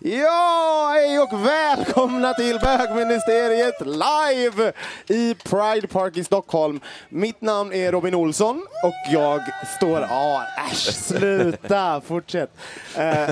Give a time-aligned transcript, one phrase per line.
[0.00, 4.72] Ja, hej och välkomna till bögministeriet live
[5.08, 6.80] i Pride Park i Stockholm.
[7.08, 9.40] Mitt namn är Robin Olsson och jag
[9.76, 10.00] står...
[10.00, 12.50] Ja, äsch, sluta, fortsätt.
[12.96, 13.04] Eh,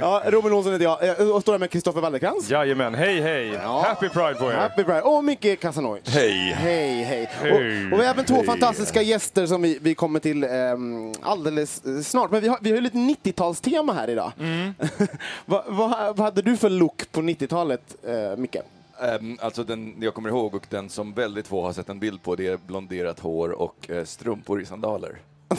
[0.00, 2.50] ja, Robin Olsson heter jag Eh, och står här med Kristoffer Wallercrantz.
[2.50, 3.56] Jajamän, hej hej!
[3.56, 4.54] Happy Pride på er!
[4.56, 5.02] Happy Pride.
[5.02, 6.00] Och Micke Casanoi.
[6.06, 6.52] Hej.
[6.58, 7.30] Hej, hej.
[7.32, 7.52] Hej.
[7.52, 8.46] Och, och vi har även två Hej.
[8.46, 12.30] fantastiska gäster som vi, vi kommer till ehm, alldeles eh, snart.
[12.30, 14.32] Men vi har, vi har lite 90-talstema här idag.
[14.38, 14.74] Mm.
[15.46, 18.56] vad, vad, vad hade du för look på 90-talet, eh, Micke?
[19.00, 22.22] Ehm, alltså den jag kommer ihåg och den som väldigt få har sett en bild
[22.22, 25.18] på det är blonderat hår och eh, strumpor i sandaler.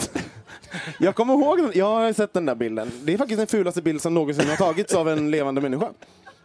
[0.98, 1.72] Jag kommer ihåg den.
[1.74, 2.90] Jag har sett den där bilden.
[3.02, 5.90] Det är faktiskt den fulaste bild som någonsin har tagits av en levande människa.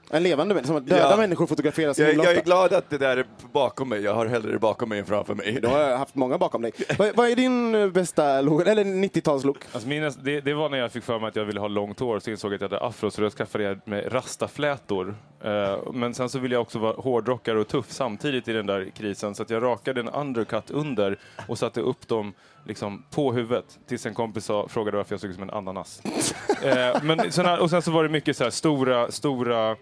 [0.09, 1.17] En levande människa, som att döda Ja.
[1.17, 4.01] människor fotograferas Jag, jag är glad att det där är bakom mig.
[4.01, 5.59] Jag har hellre det bakom mig än framför mig.
[5.61, 6.71] Då har jag haft många bakom dig.
[6.97, 9.57] vad, vad är din eh, bästa look, eller 90-talslook?
[9.71, 12.19] Alltså det, det var när jag fick för mig att jag ville ha långt hår,
[12.19, 15.15] så insåg jag att jag hade afro, så då skaffade jag med rastaflätor.
[15.43, 18.91] Eh, men sen så ville jag också vara hårdrockare och tuff samtidigt i den där
[18.95, 22.33] krisen, så att jag rakade en undercut under och satte upp dem
[22.65, 26.01] liksom på huvudet tills en kompis sa, frågade varför jag såg ut som en ananas.
[26.63, 29.75] eh, men såna, och sen så var det mycket så här stora, stora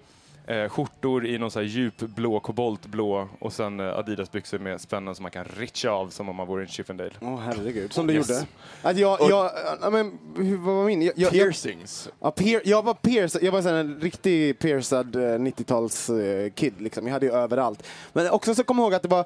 [0.48, 5.24] eh, skjortor i någon så här djupblå, koboltblå och sen eh, Adidas-byxor med spännen som
[5.24, 7.12] man kan ritcha av som om man vore en Chippendale.
[7.22, 8.30] Åh herregud, som du Yes.
[8.30, 8.46] gjorde.
[8.82, 9.52] Att jag, jag,
[9.82, 11.02] ja, men, hur, vad var min?
[11.02, 12.10] Jag, jag, jag, Piercings.
[12.20, 16.74] ja, pier, jag var piercad, jag var en riktig piercad eh, 90-tals-kid.
[16.78, 17.06] liksom.
[17.08, 17.88] Jag hade ju överallt.
[18.14, 19.26] Men också så kom jag ihåg att det var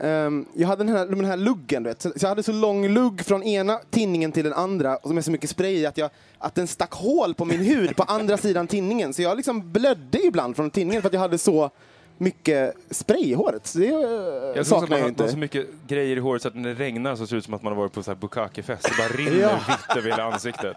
[0.00, 2.02] ehm, jag hade den här, den här luggen, du vet.
[2.02, 5.24] Så, så jag hade så lång lugg från ena tinningen till den andra och med
[5.24, 8.36] så mycket spray i att, jag, att den stack hål på min hud på andra
[8.36, 9.14] sidan tinningen.
[9.14, 11.70] Så jag liksom blödde ibland från tinningen för att jag hade så
[12.18, 13.66] mycket spray i håret.
[13.66, 15.36] Så det eh, Jag tror att saknar man jag har, man har så inte.
[15.36, 17.62] mycket grejer i håret så att när det regnar så ser det ut som att
[17.62, 18.82] man har varit på så här bukake-fest.
[18.82, 19.60] Det bara rinner Ja.
[19.68, 20.76] vitt över hela ansiktet.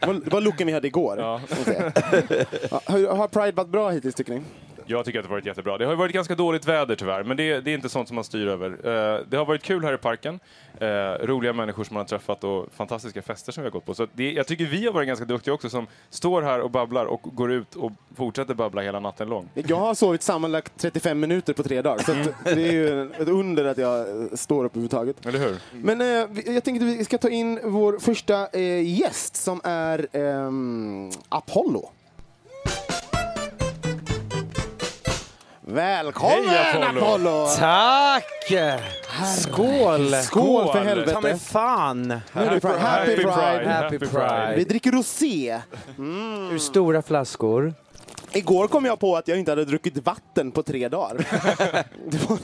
[0.00, 1.16] Det var, det var looken vi hade igår.
[1.18, 1.40] Ja.
[2.70, 4.42] Ja, har, har Pride varit bra hittills tycker ni?
[4.90, 5.78] Jag tycker att det har varit jättebra.
[5.78, 8.24] Det har varit ganska dåligt väder tyvärr, men det, det är inte sånt som man
[8.24, 8.70] styr över.
[8.70, 10.40] Eh, det har varit kul här i parken.
[10.80, 10.86] Eh,
[11.26, 13.94] roliga människor som man har träffat och fantastiska fester som vi har gått på.
[13.94, 17.06] Så det, jag tycker vi har varit ganska duktiga också som står här och babblar
[17.06, 19.48] och går ut och fortsätter babbla hela natten lång.
[19.54, 23.28] Jag har sovit sammanlagt 35 minuter på tre dagar, så att det är ju ett
[23.28, 24.06] under att jag
[24.38, 25.26] står upp överhuvudtaget.
[25.26, 25.56] Eller hur?
[25.72, 26.06] Men eh,
[26.54, 31.90] jag tänkte att vi ska ta in vår första eh, gäst som är ehm, Apollo.
[35.70, 37.00] Välkommen Hej, Apollo.
[37.00, 37.46] Apollo!
[37.58, 38.24] Tack!
[39.38, 40.14] Skål!
[40.14, 41.12] Skål för helvete!
[41.12, 42.10] Ta mig fan!
[42.10, 42.78] Är det Pride.
[42.78, 43.68] Happy Pride!
[43.68, 44.54] Happy Pride.
[44.56, 45.60] Vi dricker rosé.
[46.52, 47.74] Ur stora flaskor.
[48.32, 51.16] Igår kom jag på att jag inte hade druckit vatten på tre dagar.
[52.10, 52.38] Det var,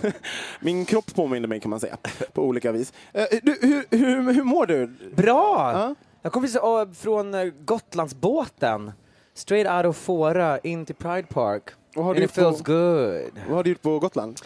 [0.60, 1.96] min kropp påminner mig kan man säga,
[2.32, 2.92] på olika vis.
[3.12, 4.86] Eh, Du, hur, hur, hur mår du?
[5.16, 5.70] Bra!
[5.74, 5.94] Ja.
[6.22, 8.92] Jag kom precis äh, från eh, Gotlandsbåten.
[9.34, 11.62] Straight out of Fåra in till Pride Park.
[11.94, 13.30] Vad har, And du it gjort feels på, good.
[13.48, 14.40] vad har du gjort på Gotland?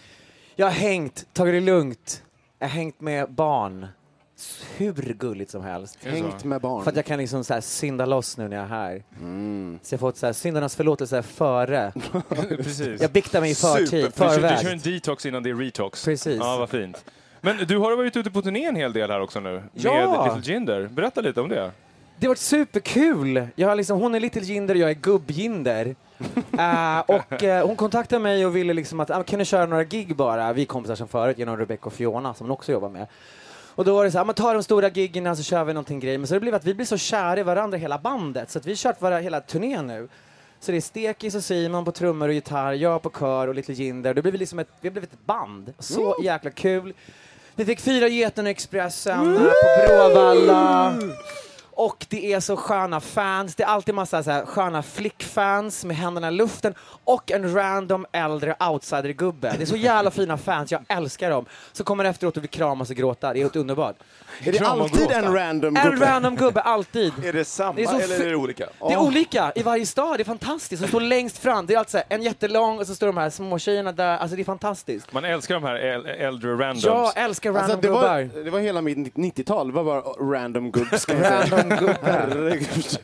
[0.56, 2.22] Jag har hängt, tagit det lugnt.
[2.58, 3.86] Jag har hängt med barn.
[4.76, 5.98] Hur gulligt som helst.
[6.04, 6.82] Hängt med barn.
[6.84, 9.02] För att jag kan liksom så här synda loss nu när jag är här.
[9.20, 9.78] Mm.
[9.82, 11.92] Så jag har fått så här syndarnas förlåtelse före.
[12.56, 13.00] Precis.
[13.02, 14.80] Jag biktar mig i förtid, Du kör, du kör en förväg.
[14.94, 16.04] detox innan det är retox.
[16.04, 16.38] Precis.
[16.40, 17.04] Ja, vad fint.
[17.40, 19.62] Men du har varit ute på turné en hel del här också nu.
[19.72, 20.24] Ja.
[20.26, 20.86] Med Little Jinder.
[20.86, 21.70] Berätta lite om det.
[22.20, 23.48] Det har varit superkul!
[23.54, 25.96] Jag har liksom, hon är Little Jinder och jag är Gubb-Jinder.
[26.58, 29.84] Eh, och eh, hon kontaktade mig och ville liksom att, ah, kan du köra några
[29.84, 30.52] gig bara?
[30.52, 33.06] Vi är kompisar som förut genom Rebecca och Fiona som hon också jobbar med.
[33.74, 36.00] Och då var det så här, men ta de stora giggen så kör vi någonting
[36.00, 36.18] grej.
[36.18, 38.66] Men så det blev att vi blir så kära i varandra hela bandet så att
[38.66, 40.08] vi har kört våra, hela turnén nu.
[40.60, 43.74] Så det är Stekis och Simon på trummor och gitarr, jag på kör och Little
[43.74, 44.14] Jinder.
[44.14, 45.72] Det blev liksom ett, vi har blivit ett band.
[45.78, 46.94] Så jäkla kul.
[47.54, 50.94] Vi fick fira Geten och Expressen eh, på Bråvalla.
[51.80, 53.54] Och det är så sköna fans.
[53.54, 58.06] Det är alltid massa så här sköna flickfans med händerna i luften och en random
[58.12, 59.54] äldre outsider-gubbe.
[59.56, 60.72] Det är så jävla fina fans.
[60.72, 61.44] Jag älskar dem.
[61.72, 63.32] Så kommer efteråt och vill kramas och gråta.
[63.32, 63.96] Det är helt underbart.
[64.44, 65.14] Är det Kram och alltid gråta.
[65.14, 66.06] en random En gubbe?
[66.06, 67.12] random gubbe, alltid.
[67.24, 68.66] Är det samma Det är så eller är det olika?
[68.80, 70.82] Det är olika i varje stad, det är fantastiskt.
[70.82, 73.58] De står längst fram, det är alltså en jättelång och så står de här små
[73.58, 74.18] tjejerna där.
[74.18, 75.12] Alltså det är fantastiskt.
[75.12, 76.84] Man älskar de här äl- äldre randoms.
[76.84, 78.44] Jag älskar random Alltså, det, var, gubbar.
[78.44, 81.64] det var hela mitt 90-tal, det var bara random gubbs kan jag säga.
[81.68, 81.98] Gubbar.
[82.02, 82.98] Herregud.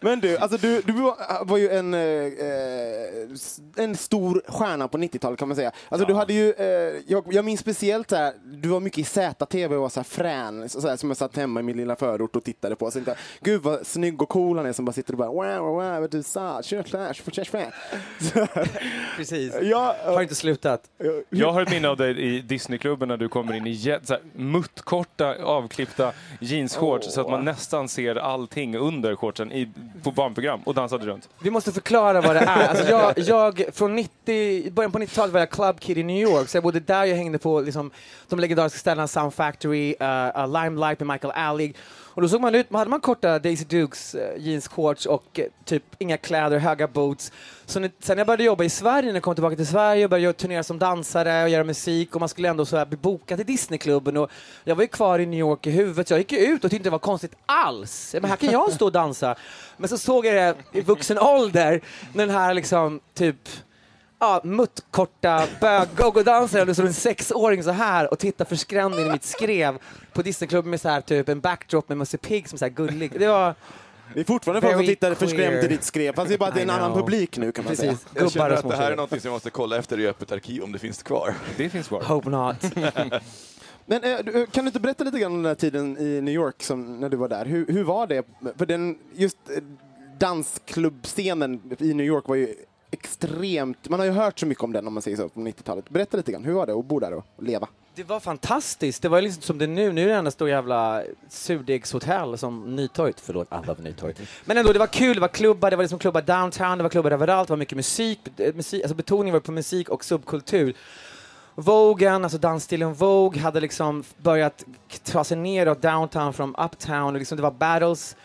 [0.00, 4.98] Men du, alltså du, du var, var ju en, eh, eh, en stor stjärna på
[4.98, 5.72] 90-talet kan man säga.
[5.88, 9.04] Alltså du hade ju, eh, jag, jag minns speciellt så här, du var mycket i
[9.04, 11.96] ZTV och var så här frän, så här, som jag satt hemma i min lilla
[11.96, 12.86] förort och tittade på.
[12.86, 15.28] Så tänkte jag, Gud vad snygg och cool han är som bara sitter och bara
[15.28, 17.12] wow, wow, wow, vad du sa, kör kör
[19.16, 19.54] Precis.
[19.62, 20.82] Ja, Har inte slutat.
[21.30, 24.12] Jag har ett minne av dig i Disneyklubben när du kommer in i jät- så
[24.12, 29.68] här, muttkorta, avklippta jeansshorts så att man nästan ser allting under shortsen i,
[30.02, 31.28] på barnprogram och dansade runt.
[31.42, 32.68] Vi måste förklara vad det är.
[32.68, 36.48] Alltså jag, jag, från 90, början på 90-talet var jag club kid i New York,
[36.48, 37.90] så jag bodde där, jag hängde på liksom,
[38.28, 40.06] de legendariska ställena Sound Factory, uh,
[40.36, 41.76] uh, Limelight med Michael Allig.
[42.14, 45.46] Och då såg man ut, hade man korta Daisy Dukes eh, uh, jeansshorts och eh,
[45.64, 47.32] typ inga kläder, höga boots.
[47.66, 50.04] Så när, sen när jag började jobba i Sverige, när jag kom tillbaka till Sverige
[50.04, 52.96] och började turnera som dansare och göra musik och man skulle ändå så här bli
[52.96, 54.30] bokad till Disneyklubben och
[54.64, 56.86] jag var ju kvar i New York i huvudet så jag gick ut och tyckte
[56.86, 58.14] det var konstigt alls.
[58.20, 59.34] Men här kan jag stå och dansa.
[59.76, 61.80] Men så såg jag det i vuxen ålder,
[62.12, 63.48] när den här liksom typ
[64.22, 69.24] ja, muttkorta bög-go-go-dansaren och så en sexåring så här och tittar förskrämd in i mitt
[69.24, 69.78] skrev
[70.12, 73.12] på Disneyklubben med så här typ en backdrop med Musse Pigg som så här gullig.
[73.18, 73.54] Det var
[74.14, 76.54] Det är fortfarande folk som tittar förskrämt i ditt skrev, fast det är bara att
[76.54, 77.92] det är en annan publik nu kan man säga.
[77.92, 80.32] precis Jag känner att det här är något som jag måste kolla efter i öppet
[80.32, 81.34] arkiv om det finns kvar.
[81.56, 82.02] Det finns kvar.
[82.02, 82.56] Hope not.
[83.86, 86.34] Men eh, du, kan du inte berätta lite grann om den här tiden i New
[86.34, 87.44] York som, när du var där?
[87.44, 88.26] Hur, hur var det?
[88.56, 89.62] För den, just eh,
[90.18, 92.54] dansklubbscenen i New York var ju
[92.92, 95.90] extremt, man har ju hört så mycket om den om man säger så, på 90-talet.
[95.90, 97.68] Berätta lite grann, hur var det att bo där och leva?
[97.94, 99.02] Det var fantastiskt.
[99.02, 99.92] Det var liksom som det är nu.
[99.92, 103.20] Nu är det enda stor jävla surdegshotell som Nytorget.
[103.20, 104.20] Förlåt, alla på Nytorget.
[104.44, 105.14] Men ändå, det var kul.
[105.14, 107.48] Det var klubbar, det var liksom klubbar downtown, det var klubbar överallt.
[107.48, 108.20] Det var mycket musik.
[108.36, 110.74] Eh, musik alltså betoningen var på musik och subkultur.
[111.54, 114.64] Vogen, alltså dansstilen Vogue, hade liksom börjat
[115.04, 117.14] ta sig neråt downtown från uptown.
[117.14, 118.16] Och liksom det var battles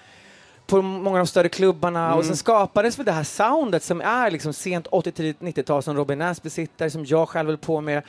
[0.68, 2.16] på många av de större klubbarna.
[2.16, 5.96] Och sen skapades väl det här soundet som är liksom sent 80 tidigt 90-tal som
[5.98, 8.04] Robin Nass besitter, som jag själv höll på med.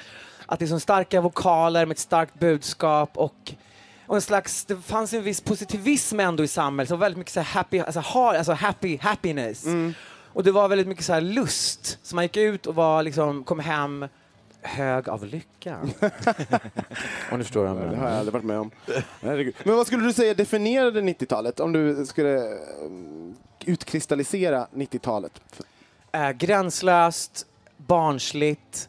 [0.46, 3.52] Att det är så starka vokaler med ett starkt budskap och,
[4.06, 7.40] och en slags, det fanns en viss positivism ändå i samhället, så väldigt mycket så
[7.40, 9.64] happy, alltså, ha, alltså happy, happiness.
[10.32, 13.58] Och det var väldigt mycket så lust, så man gick ut och var liksom, kom
[13.60, 14.08] hem
[14.62, 15.78] hög av lycka.
[17.32, 17.96] Om du förstår vad jag Det menar.
[17.96, 18.70] har jag aldrig varit med om.
[19.22, 19.55] Herregud.
[19.64, 21.60] Men vad skulle du säga definierade 90-talet?
[21.60, 22.52] Om du skulle eh,
[23.64, 25.40] utkristallisera 90-talet?
[26.12, 27.46] Eh, gränslöst,
[27.76, 28.88] barnsligt,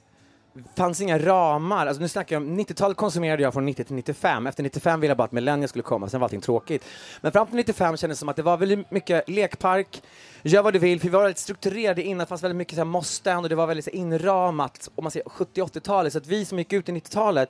[0.76, 1.88] fanns inga ramar.
[1.88, 4.48] Alltså nu snackar jag om 90-talet konsumerade jag från 90 till 95.
[4.48, 6.86] Efter 95 ville jag bara att millennium skulle komma, sen var allting tråkigt.
[7.22, 10.02] Men fram till 95 kändes det som att det var väldigt mycket lekpark,
[10.42, 12.80] gör vad du vill, för vi var väldigt strukturerade innan, det fanns väldigt mycket så
[12.80, 16.28] här måsten och det var väldigt så här inramat, om man säger 70-80-talet, så att
[16.28, 17.50] vi som gick ut i 90-talet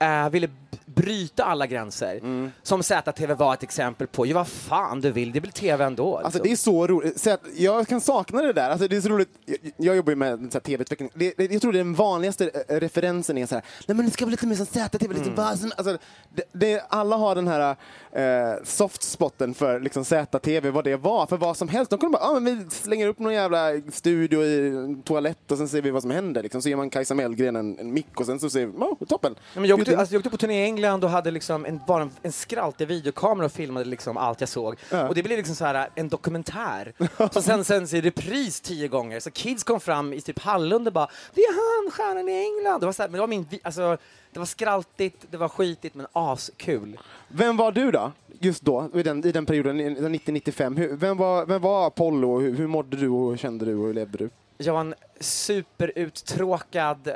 [0.00, 0.48] eh, ville
[0.94, 2.20] bryta alla gränser.
[2.62, 4.26] Som ZTV var ett exempel på.
[4.26, 6.16] Ja, vad fan du vill, det blir TV ändå.
[6.16, 6.42] Alltså liksom.
[6.42, 7.20] det är så roligt.
[7.20, 8.70] Så jag kan sakna det där.
[8.70, 9.28] Alltså, det är så roligt.
[9.46, 11.10] Jag, jag jobbar ju med tv-utveckling.
[11.36, 14.30] Jag tror det den vanligaste eh, referensen är så här, nej men det ska vara
[14.30, 15.72] lite mer som ZTV, lite basen.
[15.76, 15.98] Alltså,
[16.34, 17.76] det, det, alla har den här
[18.12, 21.90] eh, softspotten för liksom, ZTV, vad det var, för vad som helst.
[21.90, 25.68] De kunde bara, ah, men vi slänger upp någon jävla studio i toalett och sen
[25.68, 26.42] ser vi vad som händer.
[26.42, 26.62] Liksom.
[26.62, 29.34] Så ger man Kajsa Mellgren en, en mick och sen så ser vi, oh, toppen.
[29.54, 31.80] Nej, men jag, åkte, alltså, jag åkte på turné i England och hade liksom en,
[31.86, 34.76] bara en, en skraltig videokamera och filmade liksom allt jag såg.
[35.08, 36.92] Och det blev liksom så här en dokumentär
[37.32, 39.20] som sen sänds i repris tio gånger.
[39.20, 41.52] Så kids kom fram i typ Hallunda och bara “Det är
[41.84, 42.80] han, stjärnan i England”.
[42.80, 43.96] Det var, så här, men det var min, alltså,
[44.32, 46.98] det var skraltigt, det var skitigt men askul.
[47.28, 50.76] Vem var du då, just då, i den, i den perioden, i 90-95?
[50.78, 52.40] Hur- Vem var, vem var Apollo?
[52.40, 54.30] Hur, hur mådde du och hur kände du och hur levde du?
[54.58, 57.14] Jag var en superuttråkad eh,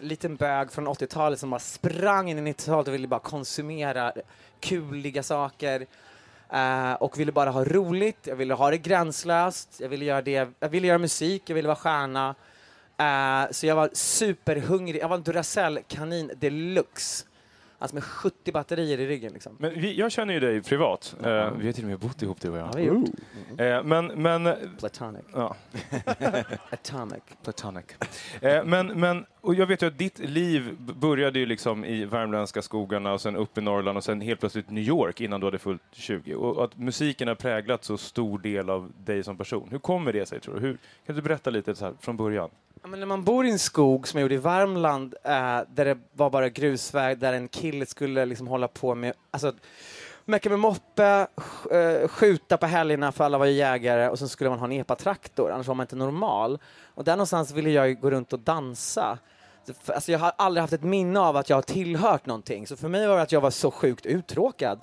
[0.00, 4.12] liten bög från 80-talet som bara sprang in i 90-talet och ville bara konsumera
[4.60, 5.86] kuliga saker.
[6.52, 10.48] Uh, och ville bara ha roligt, jag ville ha det gränslöst, jag ville göra, det,
[10.60, 12.34] jag ville göra musik, jag ville vara stjärna.
[13.00, 17.26] Uh, så jag var superhungrig, jag var en Duracell-kanin deluxe.
[17.82, 19.56] Alltså med 70 batterier i ryggen liksom.
[19.58, 21.16] Men vi, jag känner ju dig privat.
[21.22, 22.76] Eh, vi har till och med bott ihop du och Ja, jag.
[22.76, 23.08] vi har gjort.
[23.58, 25.22] Eh, men, men, Platonic.
[25.34, 25.56] ja,
[26.70, 27.22] Atomic.
[27.44, 27.84] platonic.
[28.40, 32.62] Eh, men, men, och jag vet ju att ditt liv började ju liksom i värmländska
[32.62, 35.58] skogarna och sen upp i Norrland och sen helt plötsligt New York innan du hade
[35.58, 36.34] fullt 20.
[36.34, 39.68] Och att musiken har präglat så stor del av dig som person.
[39.70, 40.60] Hur kommer det sig tror du?
[40.60, 42.50] Hur, kan du berätta lite så här från början?
[42.82, 45.30] Ja, men när man bor i en skog, som jag gjorde i Värmland, eh,
[45.68, 49.52] där det var bara grusväg, där en kille skulle liksom hålla på med, alltså,
[50.24, 54.28] mecka med moppe, sk- eh, skjuta på helgerna för alla var ju jägare och sen
[54.28, 56.58] skulle man ha en epatraktor, annars var man inte normal.
[56.94, 59.18] Och där någonstans ville jag ju gå runt och dansa.
[59.66, 62.66] Så för- Alltså jag har aldrig haft ett minne av att jag har tillhört någonting,
[62.66, 64.80] så för mig var det att jag var så sjukt uttråkad.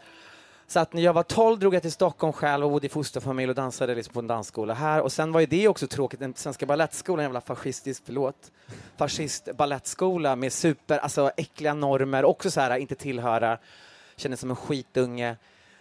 [0.70, 3.50] Så att när jag var 12 drog jag till Stockholm själv och bodde i fosterfamilj
[3.50, 5.02] och dansade liksom på en dansskola här.
[5.02, 8.52] Och sen var ju det också tråkigt, den svenska balettskolan, jävla fascistisk, förlåt,
[8.98, 13.58] fascist balettskola med super, alltså äckliga normer, också så här inte tillhöra,
[14.16, 15.36] kändes som en skitunge.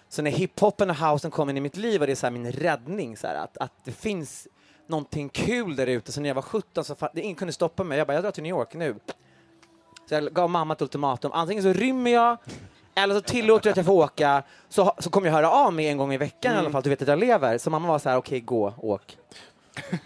[0.09, 2.53] Så när hiphopen och housen kom in i mitt liv var det så här min
[2.53, 4.49] räddning, så här, att, att det finns
[4.87, 6.13] någonting kul där ute.
[6.13, 7.99] Så när jag var 17 så det ingen kunde stoppa mig.
[7.99, 8.97] Jag bara, jag drar till New York nu.
[10.09, 11.33] Så jag gav mamma ett ultimatum.
[11.33, 12.37] Antingen så rymmer jag
[12.97, 14.43] eller så tillåter jag att jag får åka.
[14.69, 16.83] Så, så kommer jag höra av mig en gång i veckan i alla fall.
[16.83, 17.59] Du vet att jag lever.
[17.59, 19.17] Så mamma var så här, okej gå, åk.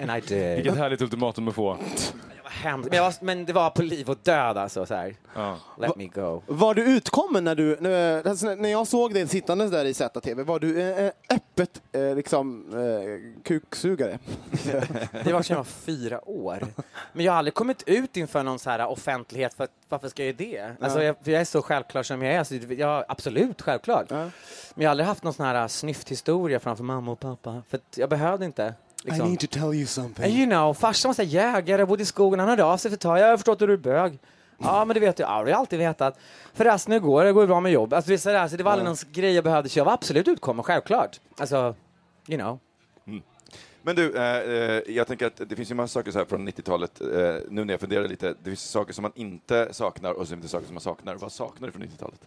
[0.01, 0.57] And I did.
[0.57, 1.77] Vilket härligt ultimatum att få.
[2.50, 2.88] Hemskt.
[2.88, 4.87] Men, jag var, men det var på liv och död alltså.
[4.87, 5.14] Så här.
[5.35, 5.57] Ja.
[5.78, 6.42] Let me go.
[6.47, 10.42] Var du utkommen när du, när, alltså, när jag såg dig sittandes där i ZTV,
[10.42, 14.19] var du eh, öppet eh, liksom eh, kuksugare?
[15.25, 16.66] Det var sedan jag var fyra år.
[17.12, 19.54] Men jag har aldrig kommit ut inför någon så här offentlighet.
[19.54, 20.73] För varför ska jag det?
[20.80, 22.45] Alltså, jag, för jag är så självklar som jag är.
[22.45, 24.07] Så jag, absolut, självklart.
[24.09, 24.16] Ja.
[24.16, 24.30] Men
[24.75, 27.62] jag har aldrig haft någon sån här snyfthistoria framför mamma och pappa.
[27.69, 28.75] För jag behövde inte.
[29.04, 29.37] Liksom.
[29.37, 30.25] to tell you something.
[30.25, 32.97] And you know, farsan var så jägare, bodde i skogen, han hörde av sig för
[32.97, 33.19] ett tag.
[33.19, 34.19] Jag har förstått att du är bög.
[34.59, 35.28] Ja, men det vet jag.
[35.28, 36.19] Ja, det har jag alltid vetat.
[36.54, 37.33] Förresten, hur går det?
[37.33, 37.95] Går det bra med jobb?
[37.95, 39.69] Alltså, det, är så där, så det var aldrig någon grej jag behövde.
[39.69, 41.21] Så jag var absolut utkommen, självklart.
[41.38, 41.75] Alltså,
[42.28, 42.59] you know.
[43.83, 46.49] Men du, eh, eh, jag tänker att det finns ju massa saker så här från
[46.49, 47.07] 90-talet, eh,
[47.49, 50.42] nu när jag funderar lite, det finns saker som man inte saknar och så finns
[50.42, 51.14] det saker som man saknar.
[51.14, 52.21] Vad saknar du från 90-talet?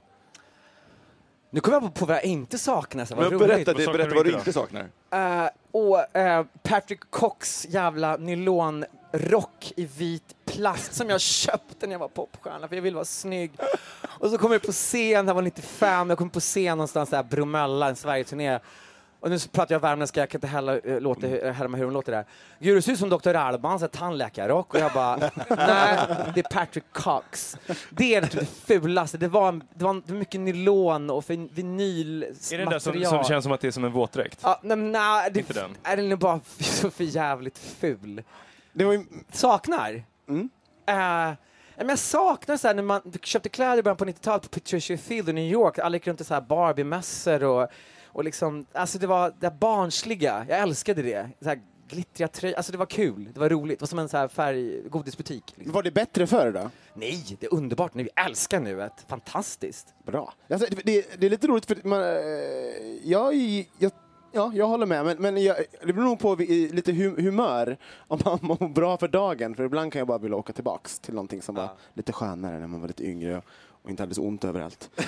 [1.49, 3.05] Nu kommer jag på, på vad jag inte saknar.
[3.05, 3.47] Så vad Men roligt.
[3.47, 4.89] berätta, det, berätta vad du inte inte saknar.
[5.11, 11.99] Eh, och eh, Patrick Cox jävla nylonrock i vit plast som jag köpte när jag
[11.99, 13.51] var popstjärna för jag ville vara snygg.
[14.19, 17.09] Och så kom jag på scen, det här var 95, jag kom på scen någonstans
[17.09, 18.59] där, Bromölla, en Sverigeturné.
[19.23, 22.11] Och nu pratar jag värmländska, jag kan inte heller uh, låta, härma hur hon låter
[22.11, 22.25] där.
[22.59, 23.33] Gud, du ser ut som Dr.
[23.33, 24.73] Alban, så tandläkarrock.
[24.73, 25.17] Och jag bara,
[25.49, 25.97] nej,
[26.33, 27.57] det är Patrick Cox.
[27.89, 29.17] Det är typ det fulaste.
[29.17, 32.33] Det var, det var mycket nylon och vinylmaterial.
[32.51, 34.39] Är det den där som, som känns som att det är som en våtdräkt?
[34.43, 35.77] Ja, nej, nej, det, Inte den.
[35.83, 38.23] Är den är bara så för jävligt ful.
[38.73, 40.03] Det var ju, Saknar?
[40.27, 40.49] Mm.
[40.85, 41.33] Eh,
[41.77, 44.97] men jag saknar så här, när man köpte kläder i början på 90-talet på Patricia
[44.97, 45.79] Field i New York.
[45.79, 47.69] Alla gick runt i så här Barbie-mässor och,
[48.13, 50.45] och liksom, alltså det var det barnsliga.
[50.49, 51.29] Jag älskade det.
[51.41, 52.57] Så här glittriga tröjor.
[52.57, 53.29] Alltså det var kul.
[53.33, 53.79] Det var roligt.
[53.79, 55.53] Det var som en så här färg, godisbutik.
[55.55, 55.73] Liksom.
[55.73, 56.69] var det bättre förr då?
[56.93, 58.09] Nej, det är underbart nu.
[58.15, 59.05] Jag älskar nuet.
[59.07, 59.93] Fantastiskt.
[60.05, 60.33] Bra.
[60.49, 60.83] Alltså, det,
[61.17, 62.07] det, är lite roligt för man, eh,
[63.03, 63.35] jag,
[63.77, 63.91] jag,
[64.31, 66.35] ja, jag håller med, men, men jag, det beror nog på
[66.71, 67.77] lite hu, humör,
[68.07, 69.55] om man mår bra för dagen.
[69.55, 72.67] För ibland kan jag bara vilja åka tillbaks till någonting som var lite skönare när
[72.67, 73.43] man var lite yngre och,
[73.83, 74.89] och inte hade så ont överallt.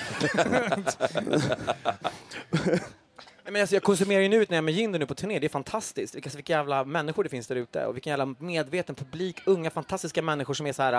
[3.45, 5.39] Nej, Men alltså, jag konsumerar ju nuet när jag är med Jinder nu på turné.
[5.39, 6.15] Det är fantastiskt.
[6.15, 7.85] Vilka, vilka jävla människor det finns där ute.
[7.85, 9.41] Och vilken jävla medveten publik.
[9.45, 10.93] Unga fantastiska människor som är så här...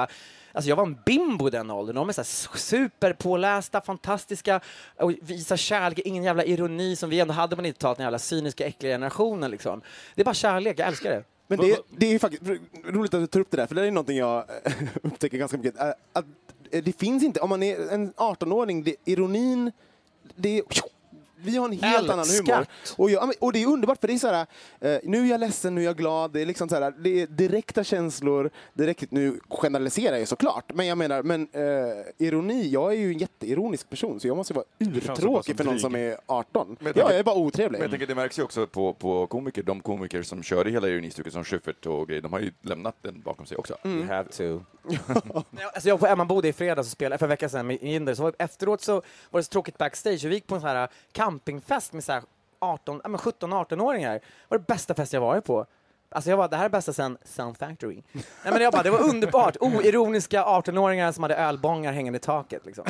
[0.53, 1.97] Alltså jag var en bimbo den åldern.
[1.97, 4.61] De är så här superpålästa, fantastiska
[4.97, 5.99] och visar kärlek.
[5.99, 7.97] Ingen jävla ironi som vi ändå hade på 90-talet.
[7.97, 9.83] Den jävla cyniska, äckliga generationen liksom.
[10.15, 10.79] Det är bara kärlek.
[10.79, 11.25] Jag älskar det.
[11.47, 12.43] Men det, det är ju faktiskt
[12.85, 15.57] roligt att du tar upp det där, för det är någonting jag eh, upptäcker ganska
[15.57, 15.81] mycket.
[16.13, 16.27] Att
[16.71, 19.73] det finns inte, om man är en 18-åring, det, ironin,
[20.37, 20.63] det
[21.39, 22.49] vi har en helt annan Älskat.
[22.49, 22.67] humor.
[22.97, 24.47] Och, jag, och det är underbart för det är så här,
[24.81, 26.31] eh, nu är jag ledsen, nu är jag glad.
[26.33, 28.51] Det är liksom så här, det är direkta känslor.
[28.75, 33.19] Direkt, nu generaliserar jag såklart, men jag menar, men eh, ironi, jag är ju en
[33.19, 35.81] jätteironisk person så jag måste vara urtråkig för någon dryg.
[35.81, 36.67] som är 18.
[36.67, 37.73] Men jag Ja, tänker- jag är bara otrevlig.
[37.79, 40.89] Men jag tänker, det märks ju också på, på komiker, de komiker som körde hela
[40.89, 43.77] ironistycket som Schyffert och grejer, de har ju lämnat den bakom sig också.
[43.85, 44.61] You have to.
[45.75, 48.15] Alltså jag var på Emmaboda i fredags och spelade för en vecka sedan med Jinder.
[48.15, 48.93] Så var- efteråt så
[49.31, 50.25] var det så tråkigt backstage.
[50.25, 52.23] Vi gick på en sån här eh, campingfest med så här
[52.59, 54.13] 18, 17-18-åringar.
[54.13, 55.67] Det var det bästa fest jag varit på.
[56.09, 58.03] Alltså jag bara, det här är bästa sen Sound Factory.
[58.13, 59.57] Nej men jag bara, det var underbart.
[59.61, 62.67] Oironiska 18-åringar som hade ölbångar hängande i taket.
[62.67, 62.85] Liksom.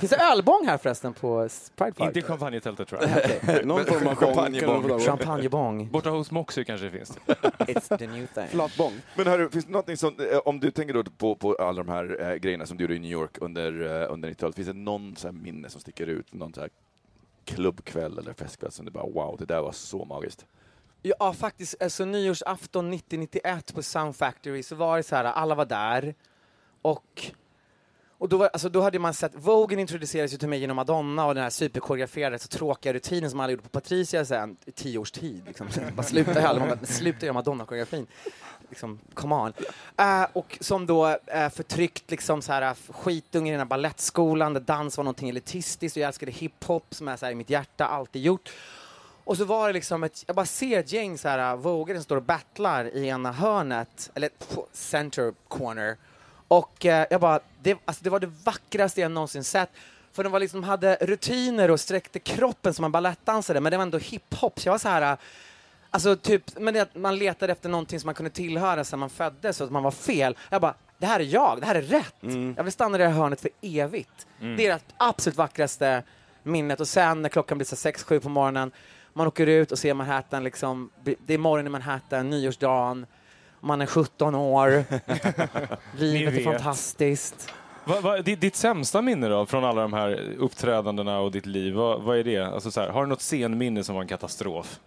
[0.00, 2.08] Finns det ölbång här förresten på Pride Park?
[2.08, 3.66] Inte i champagnetältet tror jag.
[3.66, 4.88] Någon form av Champagnebång.
[4.88, 5.00] bång.
[5.00, 5.90] Champagnebång.
[5.90, 7.18] Borta hos Moxie kanske det finns.
[7.58, 8.46] It's the new thing.
[8.48, 8.92] Flatbång.
[9.14, 11.92] Men hörru, finns det någonting som, eh, om du tänker då på, på alla de
[11.92, 14.74] här eh, grejerna som du gjorde i New York under, eh, under 90-talet, finns det
[14.74, 16.34] någon så här minne som sticker ut?
[16.34, 16.70] Någon så här
[17.44, 20.46] klubbkväll eller festkväll som du bara wow, det där var så magiskt?
[21.18, 21.82] Ja, faktiskt.
[21.82, 26.14] Alltså, nyårsafton 90-91 på Sound Factory så var det så här, alla var där.
[26.82, 27.30] Och,
[28.18, 31.26] och då, var, alltså, då hade man sett, Vogue introducerades ju till mig genom Madonna
[31.26, 34.98] och den här superkoreograferade, så tråkiga rutinen som alla gjorde på Patricia sen i tio
[34.98, 35.42] års tid.
[35.46, 35.66] Liksom.
[35.94, 38.06] bara sluta göra, man bara, sluta göra Madonna-koreografin.
[38.68, 39.52] Liksom, come on.
[40.00, 44.54] Uh, och som då uh, förtryckt liksom så här eh, skitunge i den här balettskolan
[44.54, 47.50] där dans var någonting elitistiskt och jag älskade hiphop som är så här i mitt
[47.50, 48.52] hjärta, alltid gjort.
[49.26, 52.04] Och så var det liksom ett, jag bara ser ett gäng så här vågare som
[52.04, 54.30] står och battlar i ena hörnet, eller
[54.72, 55.96] center corner.
[56.48, 59.70] Och eh, jag bara, det, alltså det var det vackraste jag någonsin sett.
[60.12, 63.82] För de var liksom, hade rutiner och sträckte kroppen som en balettdansare, men det var
[63.82, 64.60] ändå hiphop.
[64.60, 65.16] Så jag var så här,
[65.90, 69.56] alltså typ, men det, man letade efter någonting som man kunde tillhöra sedan man föddes,
[69.56, 70.36] så att man var fel.
[70.50, 72.14] Jag bara, det här är jag, det här är rätt.
[72.56, 74.26] Jag vill stanna i det här hörnet för evigt.
[74.56, 76.02] Det är det absolut vackraste
[76.42, 76.80] minnet.
[76.80, 78.70] Och sen när klockan blir så 6-7 på morgonen,
[79.16, 80.90] man åker ut och ser Manhattan, liksom,
[81.26, 83.06] det är morgon i Manhattan, nyårsdagen,
[83.60, 84.84] man är 17 år,
[85.98, 87.52] livet är fantastiskt.
[87.84, 91.74] Va, va, ditt, ditt sämsta minne då, från alla de här uppträdandena och ditt liv,
[91.74, 92.46] vad, vad är det?
[92.46, 94.80] Alltså, så här, har du något scenminne som var en katastrof?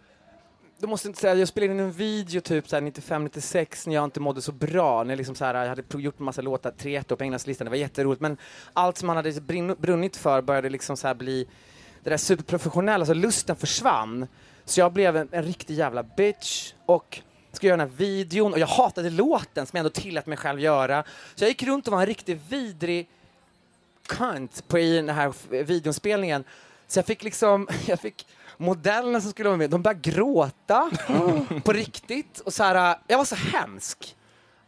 [0.78, 4.42] Du måste inte säga, jag spelade in en video typ 95-96 när jag inte mådde
[4.42, 5.04] så bra.
[5.04, 7.66] När jag, liksom så här, jag hade gjort en massa låtar, tre ettor på Englandslistan,
[7.66, 8.22] det var jätteroligt.
[8.22, 8.38] Men
[8.74, 9.42] allt som man hade
[9.76, 11.48] brunnit för började liksom så här bli
[12.04, 14.28] det där superprofessionella, så lusten försvann.
[14.66, 18.60] Så jag blev en, en riktig jävla bitch och skulle göra den här videon och
[18.60, 21.04] jag hatade låten som jag ändå tillät mig själv göra.
[21.36, 23.08] Så jag gick runt och var en riktigt vidrig
[24.08, 26.44] cunt på i den här videonspelningen.
[26.88, 28.28] Så jag fick liksom, jag fick
[28.58, 30.92] modellerna som skulle vara med, de började gråta
[31.64, 32.40] på riktigt.
[32.40, 34.16] Och så här, jag var så hemsk.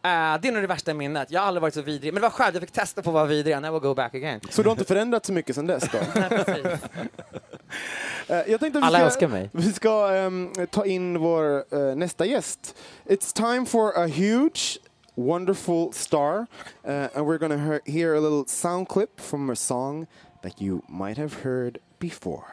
[0.04, 0.10] Äh,
[0.42, 1.32] det är nog det värsta minnet.
[1.32, 2.14] Jag har aldrig varit så vidrig.
[2.14, 3.58] Men det var skönt, jag fick testa på att vara vidrig.
[3.58, 4.40] I never go back again.
[4.50, 5.98] Så du har inte förändrats så mycket sedan dess då?
[8.28, 9.50] Eh, Jag tänkte att vi Alla ska, älskar mig.
[9.54, 12.76] Vi ska ehm, ta in vår eh, nästa gäst.
[13.06, 14.78] It's time for a huge,
[15.16, 16.38] wonderful star.
[16.88, 20.08] Uh, and we're gonna hear, hear a little sound clip from a song
[20.44, 22.44] that you might have heard before.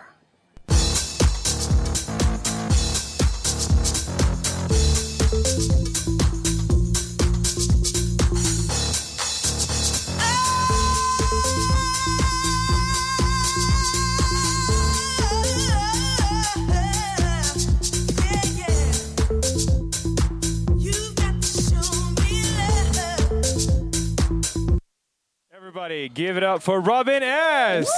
[25.99, 27.91] Everybody, give it up for Robin S!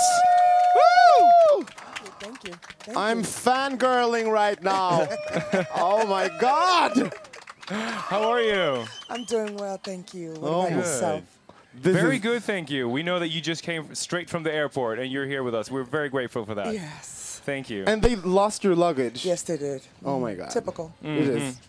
[2.19, 2.55] Thank you.
[2.81, 3.25] Thank I'm you.
[3.25, 5.07] fangirling right now.
[5.77, 7.13] oh my god!
[7.69, 8.85] How are you?
[9.11, 10.33] I'm doing well, thank you.
[10.33, 10.77] What Oh, about good.
[10.79, 11.23] yourself?
[11.75, 12.89] This Very good, thank you.
[12.89, 15.71] We know that you just came straight from the airport and you're here with us.
[15.71, 16.73] We're very grateful for that.
[16.73, 17.43] Yes.
[17.45, 17.85] Thank you.
[17.87, 19.25] And they lost your luggage.
[19.27, 19.83] Yes, they did.
[20.05, 20.51] Oh my god.
[20.51, 20.93] Typical.
[21.03, 21.61] It is.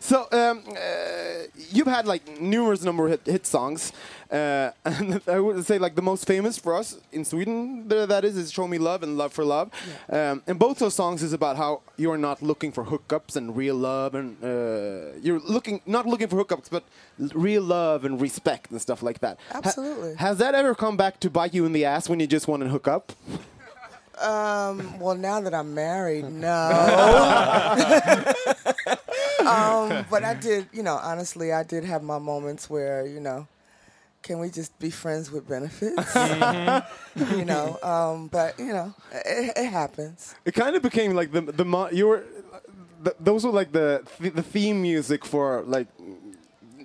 [0.00, 3.92] So um, uh, you've had like numerous number of hit, hit songs,
[4.30, 8.24] uh, and I would say like the most famous for us in Sweden there, that
[8.24, 9.70] is is "Show Me Love" and "Love for Love,"
[10.10, 13.74] um, and both those songs is about how you're not looking for hookups and real
[13.74, 16.84] love, and uh, you're looking not looking for hookups, but
[17.34, 19.38] real love and respect and stuff like that.
[19.52, 20.14] Ha- Absolutely.
[20.16, 22.62] has that ever come back to bite you in the ass when you just want
[22.62, 23.12] to hook up?
[24.20, 26.50] Um, well, now that I'm married, no.
[29.46, 33.46] um, but I did, you know, honestly, I did have my moments where, you know,
[34.28, 36.14] can we just be friends with benefits?
[37.38, 38.88] you know, um, but, you know,
[39.24, 40.34] it, it happens.
[40.44, 42.22] It kind of became like the the mo- you were
[43.04, 43.88] th- those were like the
[44.20, 45.88] th- the theme music for like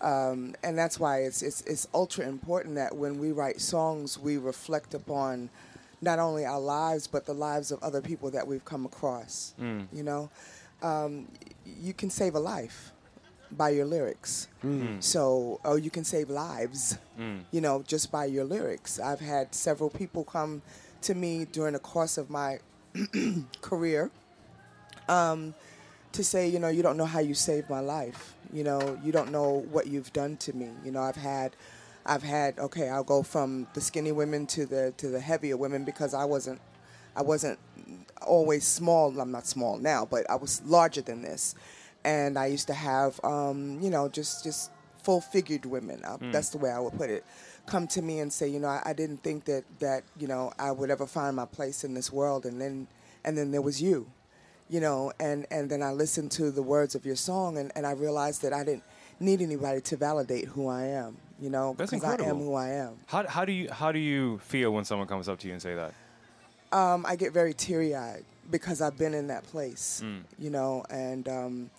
[0.00, 4.36] Um, and that's why it's, it's, it's ultra important that when we write songs, we
[4.36, 5.48] reflect upon
[6.02, 9.54] not only our lives, but the lives of other people that we've come across.
[9.92, 10.30] You know,
[10.82, 11.26] um,
[11.64, 12.92] you can save a life
[13.50, 14.48] by your lyrics.
[15.00, 16.98] So, or you can save lives,
[17.52, 18.98] you know, just by your lyrics.
[18.98, 20.62] I've had several people come
[21.02, 22.58] to me during the course of my
[23.60, 24.10] career
[25.08, 25.54] um,
[26.12, 28.34] to say, you know, you don't know how you saved my life.
[28.52, 30.70] You know, you don't know what you've done to me.
[30.84, 31.54] You know, I've had,
[32.04, 32.58] I've had.
[32.58, 36.24] Okay, I'll go from the skinny women to the to the heavier women because I
[36.24, 36.60] wasn't,
[37.14, 37.58] I wasn't
[38.26, 39.18] always small.
[39.20, 41.54] I'm not small now, but I was larger than this,
[42.06, 44.70] and I used to have, um, you know, just just
[45.02, 46.02] full figured women.
[46.04, 47.24] Uh, That's the way I would put it.
[47.66, 50.52] Come to me and say, you know, I, I didn't think that that you know
[50.58, 52.86] I would ever find my place in this world, and then
[53.24, 54.06] and then there was you
[54.68, 57.86] you know, and, and then I listened to the words of your song and, and
[57.86, 58.82] I realized that I didn't
[59.20, 62.70] need anybody to validate who I am, you know, That's because I am who I
[62.70, 62.98] am.
[63.06, 65.62] How, how do you how do you feel when someone comes up to you and
[65.62, 65.94] say that?
[66.72, 70.02] Um, I get very teary eyed because I've been in that place,
[70.38, 71.70] you know, and um,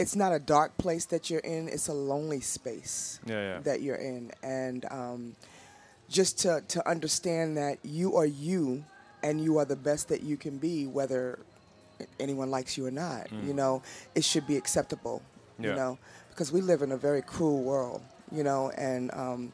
[0.00, 3.58] it's not a dark place that you're in, it's a lonely space Yeah, yeah.
[3.68, 4.32] that you're in.
[4.42, 5.36] And um,
[6.08, 8.84] just to, to understand that you are you
[9.22, 11.38] and you are the best that you can be, whether
[12.18, 13.82] anyone likes you or not, you know,
[14.14, 15.20] it should be acceptable,
[15.58, 15.70] Yeah.
[15.70, 15.98] you know,
[16.30, 18.00] because we live in a very cruel world,
[18.32, 19.52] you know, and um,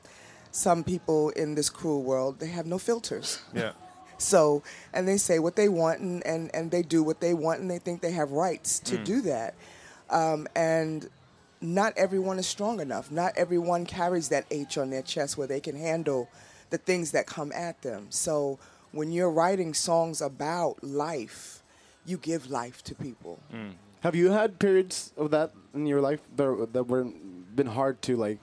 [0.53, 3.41] some people in this cruel world, they have no filters.
[3.55, 3.73] Yeah.
[4.19, 4.63] So,
[4.95, 7.71] and they say what they want and, and, and they do what they want and
[7.71, 9.53] they think they have rights to do that.
[10.11, 11.09] Um, and
[11.61, 13.11] not everyone is strong enough.
[13.11, 16.29] Not everyone carries that H on their chest where they can handle
[16.71, 18.07] the things that come at them.
[18.11, 18.59] So,
[18.93, 21.63] when you're writing songs about life,
[22.05, 23.41] you give life to people.
[24.01, 27.05] Have you had periods of that in your life that, that were
[27.55, 28.39] been hard to like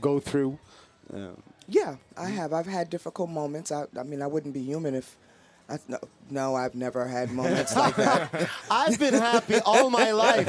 [0.00, 0.58] go through?
[1.12, 1.32] Uh,
[1.68, 2.52] Yeah, I have.
[2.52, 3.70] I've had difficult moments.
[3.72, 5.16] I, I mean, I wouldn't be human if.
[5.68, 5.98] I, no,
[6.30, 8.50] no, I've never had moments like that.
[8.70, 10.46] I've been happy all my life.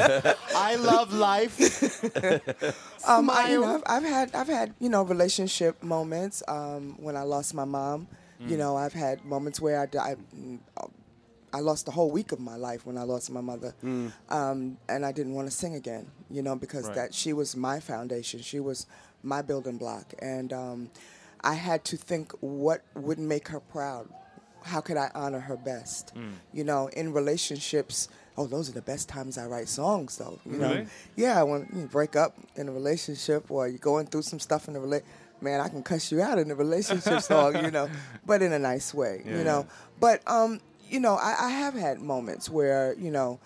[0.56, 1.56] I love life.
[3.08, 7.16] Um, I, you know, I've, I've had I've had you know relationship moments um, when
[7.16, 8.08] I lost my mom.
[8.42, 8.50] Mm.
[8.50, 10.16] You know, I've had moments where I, I
[11.54, 13.76] I lost the whole week of my life when I lost my mother,
[14.30, 16.08] um, and I didn't want to sing again.
[16.32, 16.96] You know, because Right.
[16.96, 18.88] that she was my foundation, she was
[19.22, 20.90] my building block, and um,
[21.42, 24.10] I had to think what would make her proud.
[24.66, 26.12] How could I honor her best?
[26.54, 28.10] You know, in relationships.
[28.38, 30.40] Oh, those are the best times I write songs, though.
[30.46, 30.88] You know, Really?
[31.16, 34.74] yeah, when you break up in a relationship or you're going through some stuff in
[34.74, 37.88] the relationship, man, I can cuss you out in a relationship song, you know,
[38.26, 39.66] but in a nice way, Yeah, you know.
[40.02, 43.40] But, um, you know, I, I have had moments where, you know,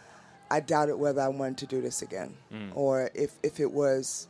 [0.50, 2.72] I doubted whether I wanted to do this again Mm.
[2.74, 4.28] or if, if it was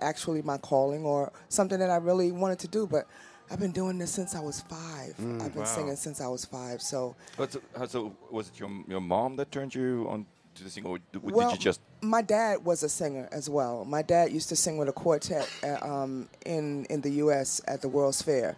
[0.00, 2.86] actually my calling or something that I really wanted to do.
[2.86, 3.06] But
[3.50, 5.14] I've been doing this since I was five.
[5.18, 5.64] I've been Wow.
[5.64, 6.80] singing since I was five.
[6.80, 10.70] So, But so, so was it your your mom that turned you on to the
[10.70, 11.80] singing, or did, well, did you just?
[12.00, 13.84] my dad was a singer as well.
[13.84, 17.60] My dad used to sing with a quartet uh, um, in in the U.S.
[17.66, 18.56] at the World's Fair,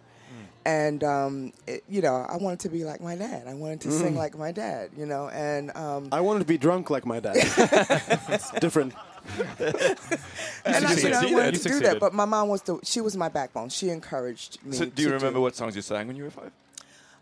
[0.65, 3.47] and um, it, you know, I wanted to be like my dad.
[3.47, 4.91] I wanted to sing like my dad.
[4.97, 7.35] You know, and um, I wanted to be drunk like my dad.
[8.29, 8.93] it's different.
[9.59, 11.99] and I, you know, I wanted You to do that.
[11.99, 13.69] But my mom was the she was my backbone.
[13.69, 14.75] She encouraged me.
[14.75, 16.51] So do you to remember what songs you sang when you were five?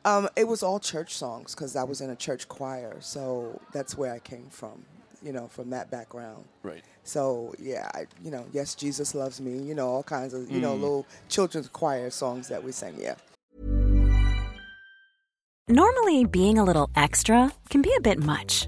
[0.04, 3.96] Um, it was all church songs because I was in a church choir, so that's
[3.98, 4.84] where I came from.
[5.24, 6.46] You know, from that background.
[6.64, 6.84] Right.
[7.04, 9.60] So yeah, I, you know, yes, Jesus loves me.
[9.62, 10.82] You know, all kinds of you know Mm.
[10.82, 12.96] little children's choir songs that we sang.
[13.00, 13.16] Yeah.
[15.68, 18.68] Normally, being a little extra can be a bit much,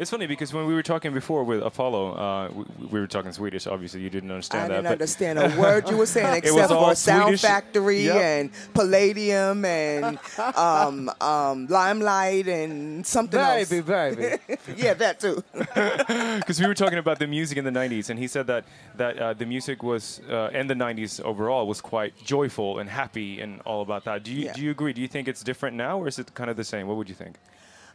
[0.00, 3.32] It's funny because when we were talking before with Apollo, uh, we, we were talking
[3.32, 3.66] Swedish.
[3.66, 4.72] Obviously, you didn't understand I that.
[4.72, 7.42] I didn't understand a word you were saying except for Sound Swedish.
[7.42, 8.16] Factory Yep.
[8.16, 10.18] and Palladium and
[10.56, 14.16] um, um, Limelight and something Baby, else.
[14.16, 14.38] baby.
[14.78, 15.44] yeah, that too.
[15.52, 18.64] because we were talking about the music in the 90s and he said that
[18.96, 23.40] that uh, the music was uh, and the 90s overall was quite joyful and happy
[23.42, 24.54] and all about that do you Yeah.
[24.54, 26.64] do you agree do you think it's different now or is it kind of the
[26.64, 27.36] same what would you think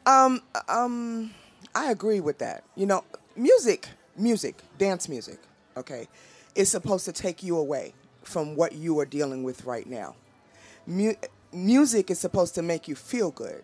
[0.05, 1.31] Um, um,
[1.75, 2.63] I agree with that.
[2.75, 3.03] You know,
[3.35, 5.39] music, music, dance music,
[5.75, 6.07] okay,
[6.55, 10.15] is supposed to take you away from what you are dealing with right now.
[10.87, 11.13] Mu-
[11.51, 13.61] music is supposed to make you feel good.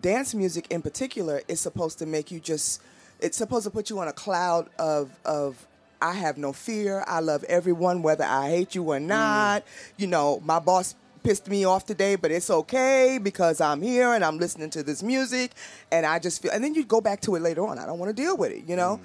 [0.00, 2.82] Dance music, in particular, is supposed to make you just.
[3.20, 5.66] It's supposed to put you on a cloud of of.
[6.02, 7.02] I have no fear.
[7.06, 9.06] I love everyone, whether I hate you or mm.
[9.06, 9.64] not.
[9.96, 14.24] You know, my boss pissed me off today, but it's okay because I'm here and
[14.24, 15.52] I'm listening to this music,
[15.90, 16.52] and I just feel.
[16.52, 17.78] And then you go back to it later on.
[17.78, 19.00] I don't want to deal with it, you know.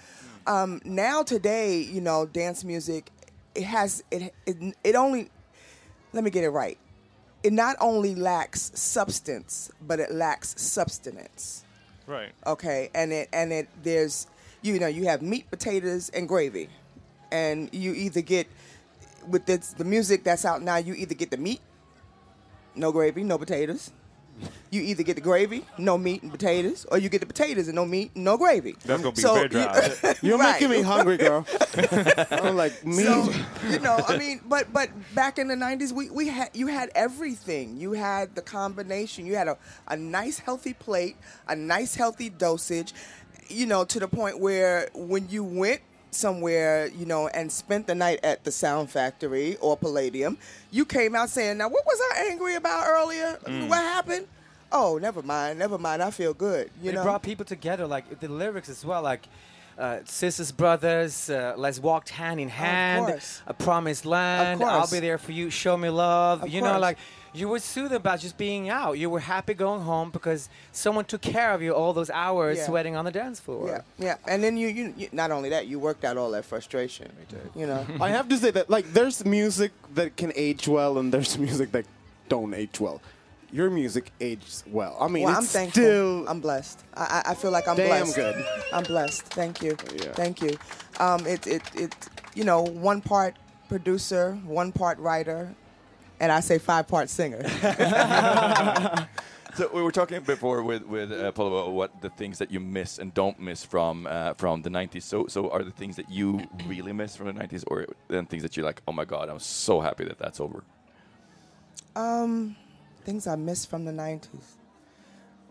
[0.46, 3.10] Um, now today, you know, dance music,
[3.56, 5.30] it has it, it it only.
[6.14, 6.78] Let me get it right.
[7.42, 11.64] It not only lacks substance, but it lacks substance.
[12.06, 14.28] right Okay, and it and it there's
[14.62, 16.70] you know you have meat, potatoes, and gravy,
[17.32, 18.48] and you either get
[19.28, 20.78] with this, the music that's out now.
[20.78, 21.62] You either get the meat,
[22.76, 23.92] no gravy, no potatoes.
[24.72, 27.76] You either get the gravy, no meat and potatoes, or you get the potatoes and
[27.76, 28.76] no meat, no gravy.
[28.86, 29.94] That's gonna be So very dry.
[30.04, 30.54] you- You're Right.
[30.62, 31.46] making me hungry, girl.
[32.32, 33.04] I'm like, me.
[33.04, 33.34] So,
[33.70, 36.90] you know, I mean, but but back in the '90s, we, we had you had
[36.96, 37.78] everything.
[37.78, 39.26] You had the combination.
[39.26, 39.58] You had a,
[39.90, 42.94] a nice healthy plate, a nice healthy dosage.
[43.50, 47.96] You know, to the point where when you went somewhere, you know, and spent the
[47.96, 50.38] night at the Sound Factory or Palladium,
[50.72, 53.38] you came out saying, "Now, what was I angry about earlier?
[53.68, 54.28] What happened?"
[54.72, 56.04] Oh, never mind, never mind.
[56.04, 56.70] I feel good.
[56.82, 59.28] You it know, brought people together, like the lyrics as well, like
[59.80, 63.42] uh, sisters, brothers, uh, let's walk hand in hand, course.
[63.48, 66.44] a promised land, I'll be there for you, show me love.
[66.44, 66.98] Of you know, like
[67.34, 68.94] you were soothed about just being out.
[68.98, 72.66] You were happy going home because someone took care of you all those hours Yeah.
[72.66, 73.68] sweating on the dance floor.
[73.68, 76.46] Yeah, yeah, and then you, you, you not only that, you worked out all that
[76.46, 77.12] frustration.
[77.56, 81.14] You know, I have to say that like there's music that can age well and
[81.14, 81.86] there's music that
[82.30, 83.02] don't age well.
[83.52, 84.96] Your music ages well.
[85.02, 85.82] I mean, well, I'm it's thankful.
[85.82, 86.84] still I'm blessed.
[86.94, 88.16] I, I I feel like I'm Damn blessed.
[88.16, 88.46] good.
[88.74, 89.24] I'm blessed.
[89.24, 89.76] Thank you.
[89.96, 90.14] Yeah.
[90.14, 90.56] Thank you.
[91.00, 91.96] Um, it, it, it,
[92.36, 93.36] you know, one part
[93.68, 95.56] producer, one part writer,
[96.20, 97.42] and I say five part singer.
[99.56, 102.60] So we were talking before with with uh, Paul about what the things that you
[102.60, 105.02] miss and don't miss from uh, from the '90s.
[105.04, 108.44] So so are the things that you really miss from the '90s, or then things
[108.44, 110.64] that you're like, oh my god, I'm so happy that that's over.
[111.96, 112.56] um,
[113.04, 114.28] things I miss from the '90s.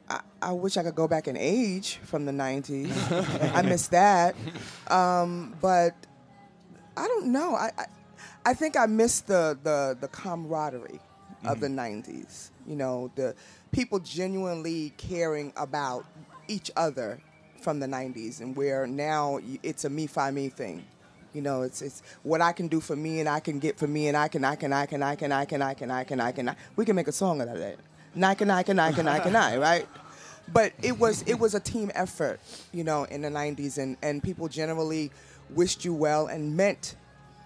[0.08, 3.52] I, I wish I could go back in age from the '90s.
[3.54, 4.36] I miss that,
[4.86, 5.94] um, but
[6.96, 7.56] I don't know.
[7.56, 7.84] I, I
[8.44, 11.00] I think I miss the the the camaraderie
[11.44, 12.50] of the '90s.
[12.66, 13.34] You know, the
[13.70, 16.04] people genuinely caring about
[16.48, 17.20] each other
[17.60, 20.84] from the '90s, and where now it's a me fi me thing.
[21.34, 23.86] You know, it's it's what I can do for me, and I can get for
[23.86, 26.04] me, and I can I can I can I can I can I can I
[26.04, 26.48] can I can.
[26.48, 27.76] I, we can make a song out of that.
[28.20, 29.86] I can I can I can I can I right.
[30.50, 32.40] But it was it was a team effort,
[32.72, 35.10] you know, in the '90s, and and people generally
[35.50, 36.96] wished you well and meant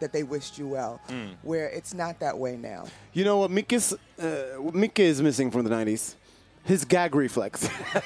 [0.03, 1.01] that they wished you well.
[1.43, 2.85] Where it's not that way now.
[3.13, 4.27] You know what Mickey's, uh,
[4.59, 6.17] what Mickey is missing from the 90s?
[6.65, 7.69] His gag reflex.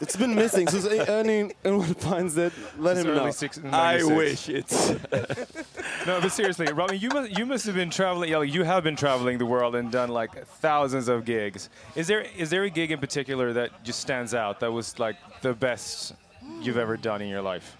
[0.00, 0.68] it's been missing.
[0.68, 3.22] So if any, anyone finds it, let It's him know.
[3.22, 4.48] early six, 96.
[4.48, 4.90] it's.
[6.06, 8.84] no but seriously robin you must you must have been traveling you, know, you have
[8.84, 12.70] been traveling the world and done like thousands of gigs is there is there a
[12.70, 16.14] gig in particular that just stands out that was like the best
[16.62, 17.76] you've ever done in your life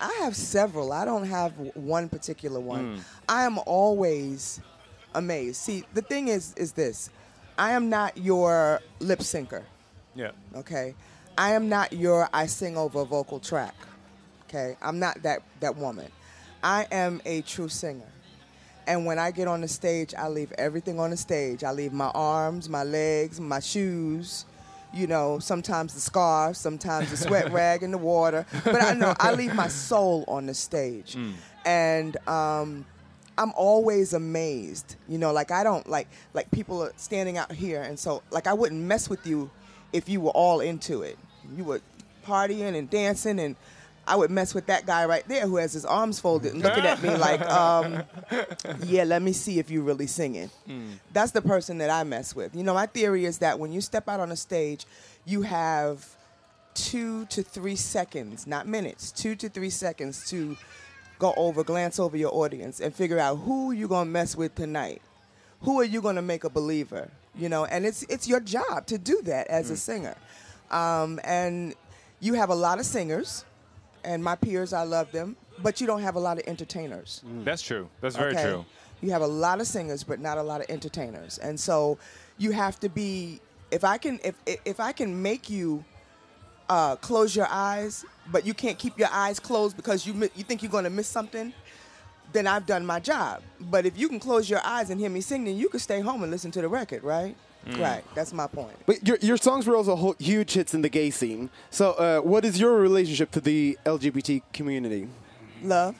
[0.00, 0.92] I have several.
[0.92, 2.96] I don't have one particular one.
[2.96, 3.00] Mm.
[3.28, 4.60] I am always
[5.14, 5.56] amazed.
[5.56, 7.10] See, the thing is, is this:
[7.58, 9.64] I am not your lip syncer.
[10.14, 10.32] Yeah.
[10.54, 10.94] Okay,
[11.36, 13.74] I am not your I sing over a vocal track.
[14.48, 16.10] Okay, I'm not that that woman.
[16.62, 18.10] I am a true singer.
[18.88, 21.64] And when I get on the stage, I leave everything on the stage.
[21.64, 24.46] I leave my arms, my legs, my shoes,
[24.96, 28.46] you know, sometimes the scarf, sometimes the sweat rag in the water.
[28.64, 31.16] But I know I leave my soul on the stage.
[31.64, 32.86] And um,
[33.38, 34.96] I'm always amazed.
[35.08, 38.46] You know, like I don't like like people are standing out here and so like
[38.46, 39.50] I wouldn't mess with you
[39.92, 41.18] if you were all into it.
[41.56, 41.80] You were
[42.26, 43.56] partying and dancing and
[44.06, 46.84] I would mess with that guy right there who has his arms folded and looking
[46.86, 48.02] at me like, um,
[48.84, 50.50] yeah, let me see if you're really singing.
[51.12, 52.54] That's the person that I mess with.
[52.54, 54.86] You know, my theory is that when you step out on a stage,
[55.24, 56.06] you have
[56.74, 60.56] two to three seconds, not minutes, two to three seconds to
[61.18, 65.00] go over, glance over your audience and figure out who you're gonna mess with tonight.
[65.62, 67.08] Who are you gonna make a believer?
[67.34, 70.14] You know, and it's it's your job to do that as a singer.
[70.70, 71.74] Um, and
[72.20, 73.44] you have a lot of singers,
[74.06, 77.22] and my peers, I love them, but you don't have a lot of entertainers.
[77.44, 77.88] That's true.
[78.00, 78.44] That's very Okay?
[78.44, 78.64] true.
[79.02, 81.98] You have a lot of singers, but not a lot of entertainers, and so
[82.38, 83.40] you have to be.
[83.70, 85.84] If I can, if if if I can make you
[86.70, 90.62] uh, close your eyes, but you can't keep your eyes closed because you you think
[90.62, 91.52] you're going to miss something,
[92.32, 93.42] then I've done my job.
[93.60, 96.22] But if you can close your eyes and hear me singing, you can stay home
[96.22, 97.36] and listen to the record, right?
[97.66, 98.04] Right.
[98.14, 98.76] That's my point.
[98.86, 101.50] But your, your songs were also ho- huge hits in the gay scene.
[101.70, 105.08] So, uh, what is your relationship to the LGBT community?
[105.62, 105.96] Love.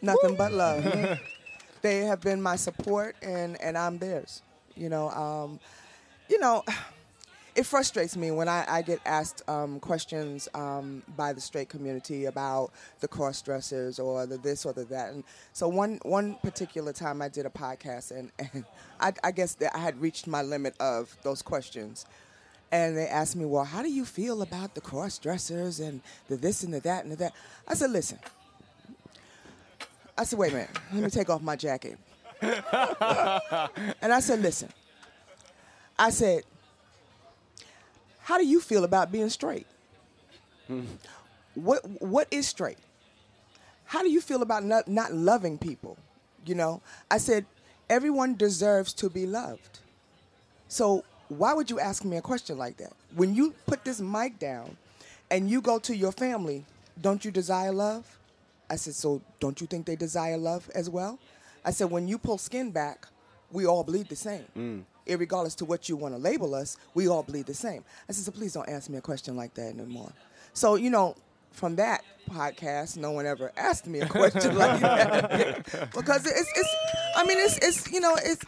[0.00, 1.18] Nothing but love.
[1.82, 4.42] they have been my support, and, and I'm theirs.
[4.76, 5.60] You know, um,
[6.28, 6.64] you know,
[7.54, 12.24] it frustrates me when I, I get asked um, questions um, by the straight community
[12.24, 15.12] about the cross dressers or the this or the that.
[15.12, 18.64] And so one one particular time I did a podcast, and, and
[19.00, 22.06] I, I guess that I had reached my limit of those questions.
[22.70, 26.36] And they asked me, well, how do you feel about the cross dressers and the
[26.36, 27.34] this and the that and the that?
[27.68, 28.18] I said, listen.
[30.16, 31.98] I said, wait a minute, let me take off my jacket.
[32.40, 32.52] and
[34.10, 34.70] I said, listen.
[35.98, 36.44] I said,
[38.22, 39.66] how do you feel about being straight?
[41.54, 42.78] What what is straight?
[43.84, 45.98] How do you feel about not, not loving people?
[46.46, 46.80] You know,
[47.10, 47.44] I said
[47.90, 49.80] everyone deserves to be loved.
[50.68, 52.92] So why would you ask me a question like that?
[53.14, 54.76] When you put this mic down
[55.30, 56.64] and you go to your family,
[57.00, 58.18] don't you desire love?
[58.70, 61.18] I said, so don't you think they desire love as well?
[61.64, 63.06] I said, when you pull skin back,
[63.50, 64.46] we all bleed the same.
[64.56, 64.82] Mm.
[65.06, 67.84] Irregardless to what you want to label us, we all bleed the same.
[68.08, 70.12] I said, so please don't ask me a question like that anymore.
[70.54, 71.16] So, you know,
[71.52, 75.64] from that podcast, no one ever asked me a question like that.
[75.94, 76.76] because it's, it's,
[77.16, 78.44] I mean, it's, it's, you know, it's,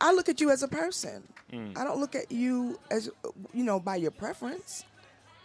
[0.00, 1.22] I look at you as a person.
[1.52, 1.76] Mm.
[1.76, 3.10] I don't look at you as,
[3.52, 4.84] you know, by your preference.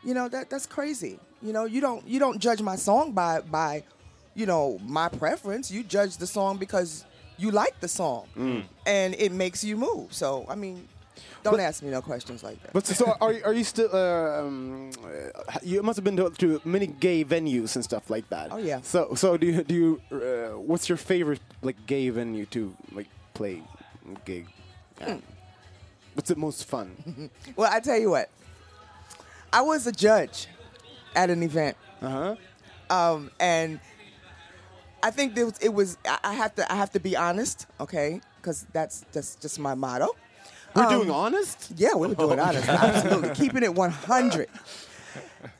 [0.04, 1.20] You know, that, that's crazy.
[1.42, 3.84] You know, you don't, you don't judge my song by, by,
[4.36, 5.72] you know, my preference.
[5.72, 7.06] You judge the song because
[7.38, 8.28] you like the song
[8.86, 10.14] and it makes you move.
[10.14, 10.88] So, I mean,
[11.44, 12.74] don't ask me no questions like that.
[12.74, 13.90] But so, so are, you- are you still?
[13.94, 18.28] Uh, um, uh, you must have been to, to many gay venues and stuff like
[18.30, 18.50] that.
[18.52, 18.80] Oh, yeah.
[18.82, 20.02] So so do you do you?
[20.12, 23.62] Uh, what's your favorite like gay venue to like play
[24.26, 24.48] gig?
[25.02, 25.18] Hmm.
[26.14, 26.96] What's the most fun?
[27.56, 28.30] Well, I tell you what,
[29.52, 30.48] I was a judge
[31.16, 32.36] at an event, Uh huh.
[33.14, 33.80] um, and
[35.04, 35.98] I think it was, it was.
[36.24, 36.72] I have to.
[36.72, 38.22] I have to be honest, okay?
[38.38, 40.08] Because that's that's just my motto.
[40.76, 41.72] We're Um, doing honest.
[41.76, 42.68] Yeah, we're doing honest.
[42.68, 43.30] Absolutely.
[43.36, 44.48] Keeping it 100.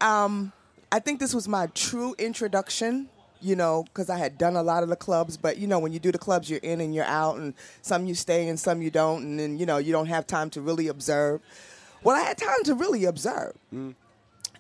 [0.02, 0.52] Um,
[0.92, 3.10] I think this was my true introduction,
[3.42, 5.38] you know, because I had done a lot of the clubs.
[5.38, 7.54] But, you know, when you do the clubs, you're in and you're out, and
[7.84, 9.22] some you stay and some you don't.
[9.24, 11.42] And then, you know, you don't have time to really observe.
[12.04, 13.54] Well, I had time to really observe.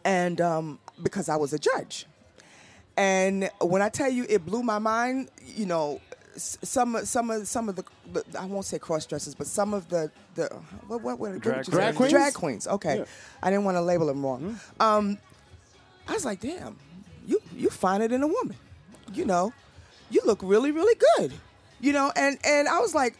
[0.06, 2.06] And um, because I was a judge.
[2.98, 6.00] And when I tell you it blew my mind, you know,
[6.36, 9.74] some of- some of some of the, the I won't say cross dressers, but some
[9.74, 10.46] of the the
[10.88, 12.12] what what, what, Drag Drag queens?
[12.12, 12.68] Drag queens.
[12.68, 13.06] Okay, Yeah.
[13.42, 14.60] I didn't want to label them wrong.
[14.80, 15.18] Um,
[16.08, 16.78] I was like, damn,
[17.26, 18.56] you you find it in a woman.
[19.14, 19.54] You know,
[20.10, 21.34] you look really really good.
[21.82, 23.16] You know, and and I was like,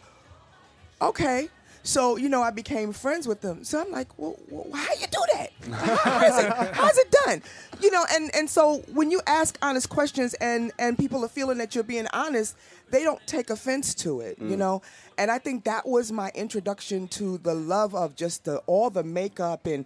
[1.00, 1.48] okay.
[1.84, 3.62] So you know, I became friends with them.
[3.62, 5.52] So I'm like, well, well how you do that?
[6.00, 6.74] How is it?
[6.74, 7.42] How's it done?
[7.80, 11.58] You know, and and so when you ask honest questions and and people are feeling
[11.58, 12.56] that you're being honest,
[12.90, 14.38] they don't take offense to it.
[14.38, 14.58] You mm.
[14.58, 14.82] know,
[15.18, 19.04] and I think that was my introduction to the love of just the all the
[19.04, 19.84] makeup and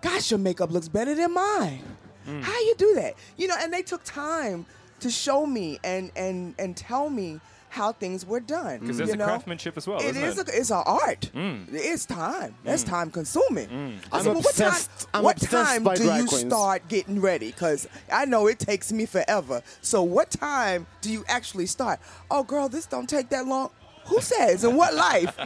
[0.00, 1.82] gosh, your makeup looks better than mine.
[2.26, 2.42] Mm.
[2.42, 3.14] How you do that?
[3.36, 4.64] You know, and they took time
[5.00, 7.40] to show me and and and tell me
[7.72, 8.80] how things were done.
[8.80, 9.24] Because there's you a know?
[9.24, 10.38] craftsmanship as well, It isn't is.
[10.38, 10.48] it?
[10.50, 11.30] A, it's an art.
[11.34, 11.64] Mm.
[11.72, 12.54] It's time.
[12.64, 13.98] That's time consuming.
[14.12, 16.26] I I'm said, well, what time, obsessed- I'm what obsessed time by do drag you
[16.28, 16.46] queens.
[16.48, 17.46] start getting ready?
[17.50, 19.62] Because I know it takes me forever.
[19.80, 21.98] So what time do you actually start?
[22.30, 23.70] Oh, girl, this don't take that long.
[24.06, 24.64] Who says?
[24.64, 25.36] In what life?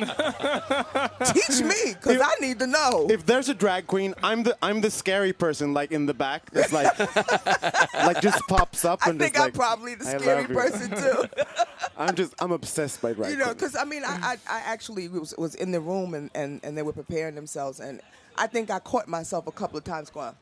[1.32, 3.06] Teach me, because I need to know.
[3.10, 6.50] If there's a drag queen, I'm the I'm the scary person, like in the back,
[6.50, 6.98] that's like
[7.94, 10.50] like just pops up I and think just I'm like, probably the "I scary love
[10.50, 11.24] you." person too.
[11.98, 15.08] I'm just I'm obsessed by drag you know, because I mean, I, I, I actually
[15.08, 18.00] was, was in the room and, and, and they were preparing themselves, and
[18.36, 20.34] I think I caught myself a couple of times going.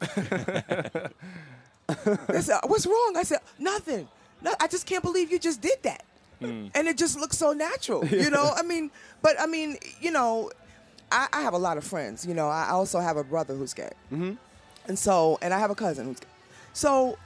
[0.00, 0.06] they
[2.40, 4.08] said, "What's wrong?" I said, "Nothing.
[4.42, 6.04] No, I just can't believe you just did that."
[6.74, 8.52] And it just looks so natural, you know.
[8.56, 8.90] I mean,
[9.22, 10.50] but I mean, you know,
[11.12, 12.26] I, I have a lot of friends.
[12.26, 14.32] You know, I also have a brother who's gay, mm-hmm.
[14.86, 16.26] and so, and I have a cousin who's gay.
[16.72, 17.18] So,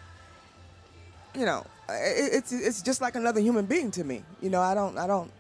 [1.34, 4.24] you know, it, it's it's just like another human being to me.
[4.40, 5.30] You know, I don't I don't.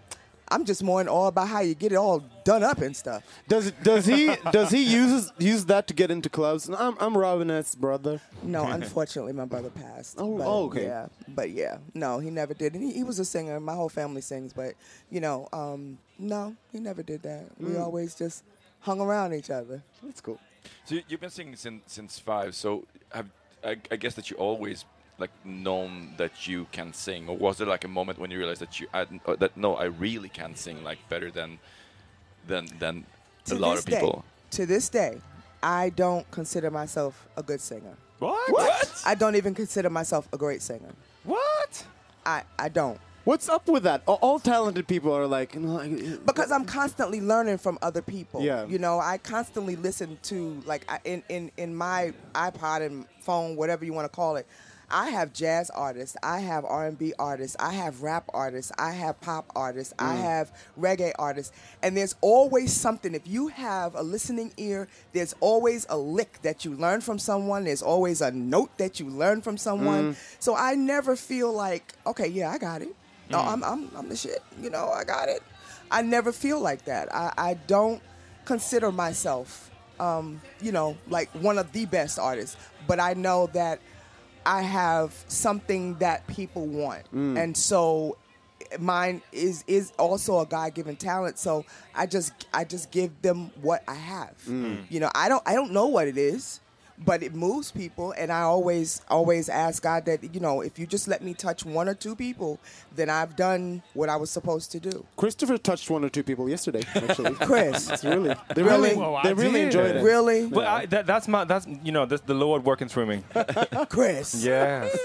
[0.48, 3.22] I'm just more in awe about how you get it all done up and stuff.
[3.48, 6.68] Does does he does he use use that to get into clubs?
[6.68, 8.20] I'm I'm Robin S's brother.
[8.42, 10.16] No, unfortunately, my brother passed.
[10.18, 10.84] Oh, but, oh, okay.
[10.84, 12.74] Yeah, but yeah, no, he never did.
[12.74, 13.58] And he, he was a singer.
[13.60, 14.74] My whole family sings, but
[15.10, 17.46] you know, um, no, he never did that.
[17.58, 17.82] We Mm.
[17.82, 18.44] always just
[18.80, 19.82] hung around each other.
[20.02, 20.38] That's cool.
[20.84, 22.54] So you- you've been singing since since five.
[22.54, 23.30] So have
[23.64, 24.84] I, I guess that you always
[25.18, 28.60] like known that you can sing, or was there like a moment when you realized
[28.60, 31.58] that you I, uh, that no, I really can sing like better than
[32.46, 33.04] than than
[33.46, 34.24] a To lot this of people?
[34.50, 35.20] Day, to this day,
[35.62, 37.96] I don't consider myself a good singer.
[38.18, 38.52] What?
[38.52, 39.02] What?
[39.04, 40.92] I don't even consider myself a great singer.
[41.24, 41.86] What?
[42.24, 42.98] I, I don't.
[43.24, 44.02] What's up with that?
[44.06, 48.42] All, all talented people are like, because I'm constantly learning from other people.
[48.42, 48.66] Yeah.
[48.66, 53.56] You know, I constantly listen to like I, in in in my iPod and phone,
[53.56, 54.46] whatever you want to call it.
[54.90, 59.50] I have jazz artists, I have R&B artists, I have rap artists, I have pop
[59.54, 60.20] artists, I mm.
[60.20, 63.14] have reggae artists, and there's always something.
[63.14, 67.64] If you have a listening ear, there's always a lick that you learn from someone.
[67.64, 70.14] There's always a note that you learn from someone.
[70.14, 70.36] Mm.
[70.38, 72.94] So I never feel like, okay, yeah, I got it.
[73.30, 73.52] No, mm.
[73.52, 74.42] I'm, I'm, I'm the shit.
[74.60, 75.42] You know, I got it.
[75.90, 77.14] I never feel like that.
[77.14, 78.02] I, I don't
[78.44, 79.70] consider myself,
[80.00, 82.56] um, you know, like one of the best artists,
[82.86, 83.80] but I know that
[84.46, 87.38] I have something that people want, mm.
[87.38, 88.16] and so
[88.78, 91.38] mine is is also a God given talent.
[91.38, 91.64] So
[91.94, 94.36] I just I just give them what I have.
[94.46, 94.84] Mm.
[94.90, 96.60] You know, I don't I don't know what it is.
[96.96, 100.86] But it moves people, and I always, always ask God that you know, if you
[100.86, 102.60] just let me touch one or two people,
[102.94, 105.04] then I've done what I was supposed to do.
[105.16, 106.82] Christopher touched one or two people yesterday.
[106.94, 108.90] Actually, Chris, It's really, they Really?
[108.90, 109.64] really, Well, I they really did.
[109.74, 110.02] enjoyed it.
[110.04, 113.22] really, But I, that, that's my that's you know that's the Lord working through me.
[113.88, 114.44] Chris.
[114.44, 114.96] Yes.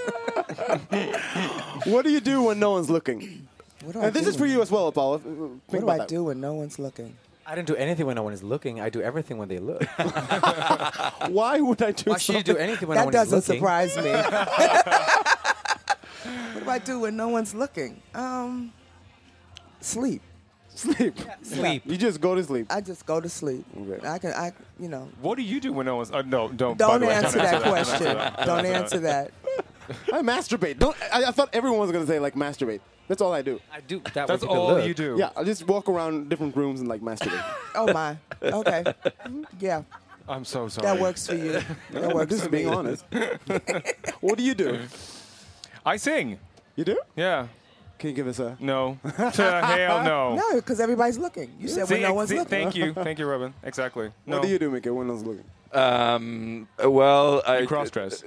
[1.86, 3.48] What do you do when no one's looking?
[3.84, 5.88] What do I And this do is for you as well, apollo Think What do
[5.90, 6.08] I that.
[6.08, 7.16] do when no one's looking?
[7.46, 8.80] I don't do anything when no one is looking.
[8.80, 9.82] I do everything when they look.
[11.28, 12.54] Why would I do Why should you something?
[12.54, 13.32] do anything when no That one is looking?
[13.32, 13.60] That doesn't looking?
[13.60, 14.12] surprise me.
[16.54, 18.00] what do I do when no one's looking?
[18.14, 18.72] Um,
[19.80, 20.22] sleep.
[20.74, 21.18] Sleep.
[21.42, 21.82] Sleep.
[21.84, 22.66] You just go to sleep.
[22.70, 23.64] I just go to sleep.
[23.76, 24.06] Okay.
[24.06, 25.08] I can, I, you know.
[25.20, 26.10] What do you do when no one's?
[26.10, 26.78] Uh, no, don't.
[26.78, 28.46] by Don't the way, answer don't that Don't question.
[28.46, 29.32] Don't answer that.
[30.12, 30.78] I masturbate.
[30.78, 30.96] Don't.
[31.12, 32.80] I, I thought everyone was gonna say like masturbate.
[33.10, 33.58] That's all I do.
[33.72, 34.86] I do that That's when all look.
[34.86, 35.16] you do.
[35.18, 37.44] Yeah, I just walk around different rooms and like masturbate.
[37.74, 38.16] Oh my.
[38.40, 38.84] Okay.
[39.58, 39.82] Yeah,
[40.28, 40.86] I'm so sorry.
[40.86, 41.60] that works for you.
[41.90, 43.04] That works Just being honest.
[44.20, 44.78] what do you do?
[45.84, 46.38] I sing.
[46.76, 47.00] You do?
[47.16, 47.48] Yeah.
[47.98, 48.56] Can you give us a?
[48.60, 48.96] No.
[49.02, 50.36] Hell no.
[50.36, 51.50] No, because everybody's looking.
[51.58, 52.50] You said when no one's see, looking.
[52.50, 53.52] thank you, thank you, Robin.
[53.64, 54.12] Exactly.
[54.24, 54.36] No.
[54.36, 55.44] What do you do, Mickey, when no one's looking?
[55.72, 58.22] Um, well, I cross-dress.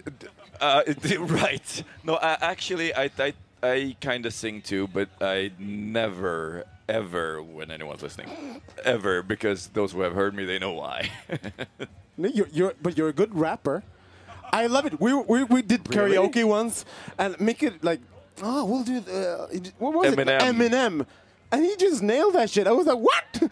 [0.59, 0.83] Uh,
[1.19, 1.83] right.
[2.03, 3.33] No, I, actually, I I,
[3.63, 9.93] I kind of sing too, but I never ever when anyone's listening, ever because those
[9.93, 11.09] who have heard me they know why.
[12.15, 13.81] No, you're, you're, but you're a good rapper.
[14.51, 15.01] I love it.
[15.01, 16.15] We we, we did Really?
[16.15, 16.85] karaoke once,
[17.17, 18.01] and make it like,
[18.43, 20.27] oh, we'll do the what was Eminem.
[20.27, 20.41] it?
[20.71, 21.05] Eminem.
[21.53, 22.65] And he just nailed that shit.
[22.65, 23.43] I was like, what?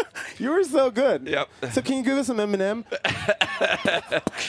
[0.38, 1.28] you were so good.
[1.28, 1.48] Yep.
[1.70, 2.84] So can you give us some Eminem?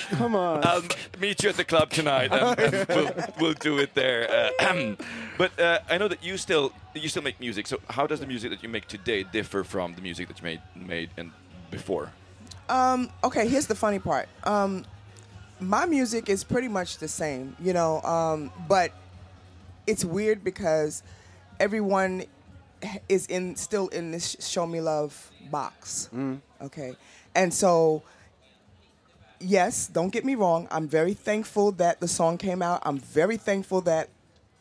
[0.18, 0.66] Come on.
[0.66, 0.82] I'll
[1.20, 4.50] meet you at the club tonight, and, and we'll, we'll do it there.
[4.60, 4.96] Uh,
[5.38, 7.68] but uh, I know that you still you still make music.
[7.68, 10.44] So how does the music that you make today differ from the music that you
[10.44, 11.30] made made and
[11.70, 12.12] before?
[12.70, 14.30] Um, okay, here's the funny part.
[14.46, 14.84] Um,
[15.60, 18.92] my music is pretty much the same, you know, um, but
[19.86, 21.04] it's weird because
[21.60, 22.26] everyone
[23.10, 26.10] is in still in this show me love box.
[26.62, 26.96] Okay.
[27.34, 28.04] And so
[29.40, 30.68] yes, don't get me wrong.
[30.72, 32.82] I'm very thankful that the song came out.
[32.86, 34.10] I'm very thankful that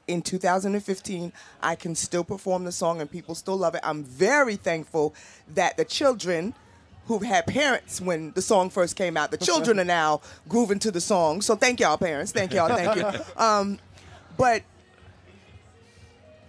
[0.06, 3.80] in 2015 I can still perform the song and people still love it.
[3.82, 5.14] I'm very thankful
[5.54, 6.54] that the children
[7.06, 10.90] who've had parents when the song first came out, the children are now grooving to
[10.90, 11.40] the song.
[11.40, 12.32] So thank y'all, parents.
[12.32, 12.68] Thank y'all.
[12.68, 13.20] Thank you.
[13.36, 13.78] Um,
[14.36, 14.62] but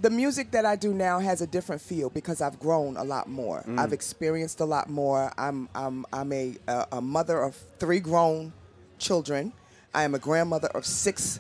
[0.02, 3.28] the music that I do now has a different feel because I've grown a lot
[3.30, 3.64] more.
[3.78, 5.32] I've experienced a lot more.
[5.38, 8.54] I'm I'm I'm a a, a mother of three grown
[9.00, 9.54] children.
[9.94, 11.40] I am a grandmother of six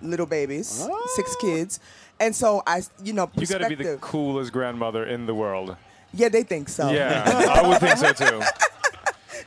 [0.00, 1.78] little babies, six kids,
[2.18, 5.76] and so I you know You got to be the coolest grandmother in the world.
[6.12, 6.90] yeah, they think so.
[6.90, 7.22] Yeah,
[7.62, 8.42] I would think so too.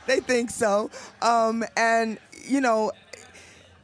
[0.06, 0.90] they think so.
[1.20, 2.92] Um, and you know,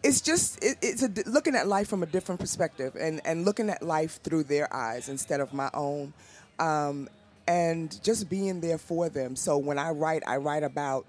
[0.02, 3.70] it's just it, it's a, looking at life from a different perspective, and and looking
[3.70, 6.12] at life through their eyes instead of my own,
[6.58, 7.08] um,
[7.46, 9.36] and just being there for them.
[9.36, 11.06] So when I write, I write about,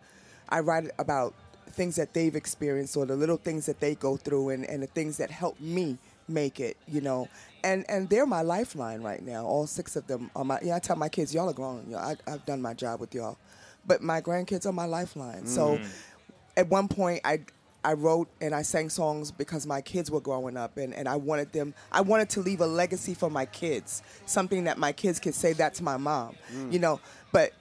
[0.50, 1.34] I write about
[1.72, 4.88] things that they've experienced or the little things that they go through, and and the
[4.88, 6.78] things that help me make it.
[6.88, 7.30] You know.
[7.66, 9.46] And, and they're my lifeline right now.
[9.46, 10.60] All six of them are my.
[10.62, 11.86] Yeah, I tell my kids, y'all are grown.
[11.88, 13.38] You know, I, I've done my job with y'all
[13.86, 15.46] but my grandkids are my lifeline.
[15.46, 15.80] So
[16.56, 17.42] at one point I
[17.86, 21.16] I wrote and I sang songs because my kids were growing up and, and I
[21.18, 24.02] wanted them I wanted to leave a legacy for my kids.
[24.26, 26.36] Something that my kids could say that's my mom.
[26.72, 27.00] You know,
[27.32, 27.52] but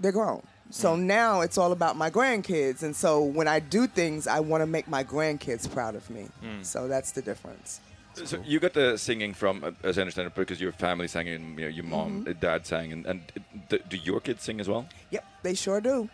[0.00, 0.42] they're grown.
[0.70, 4.60] So now it's all about my grandkids and so when I do things I want
[4.62, 6.26] to make my grandkids proud of me.
[6.62, 7.80] So that's the difference.
[8.24, 11.28] So you got the singing from, uh, as I understand it, because your family sang
[11.28, 12.30] and you know, your mom, Mm-hmm.
[12.30, 13.20] uh, dad sang, and, and
[13.68, 14.86] do your kids sing as well?
[15.10, 16.08] Yep, they sure do.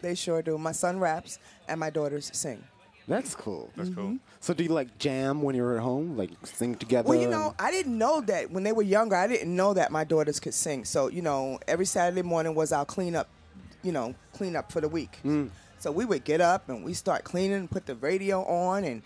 [0.00, 0.56] They sure do.
[0.56, 2.64] My son raps and my daughters sing.
[3.08, 3.70] That's cool.
[3.76, 4.04] That's cool.
[4.04, 4.16] Mm-hmm.
[4.40, 7.08] So do you like jam when you're at home, like sing together?
[7.08, 9.14] Well, you know, I didn't know that when they were younger.
[9.14, 10.84] I didn't know that my daughters could sing.
[10.84, 13.28] So, you know, every Saturday morning was our cleanup,
[13.84, 15.18] you know, cleanup for the week.
[15.78, 19.02] So we would get up and we start cleaning, and put the radio on, and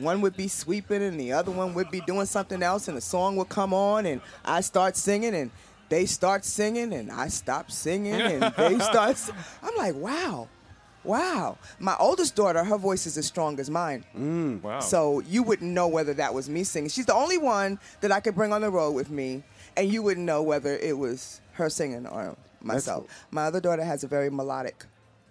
[0.00, 3.00] one would be sweeping and the other one would be doing something else, and a
[3.00, 5.50] song would come on, and I start singing, and
[5.88, 9.10] they start singing, and I stop singing, and they start.
[9.12, 9.30] s-
[9.62, 10.48] I'm like, wow.
[11.04, 11.58] Wow.
[11.78, 14.04] My oldest daughter, her voice is as strong as mine.
[14.62, 14.80] Wow.
[14.80, 16.88] So you wouldn't know whether that was me singing.
[16.90, 19.42] She's the only one that I could bring on the road with me,
[19.76, 23.06] and you wouldn't know whether it was her singing or myself.
[23.30, 24.86] My other daughter has a very melodic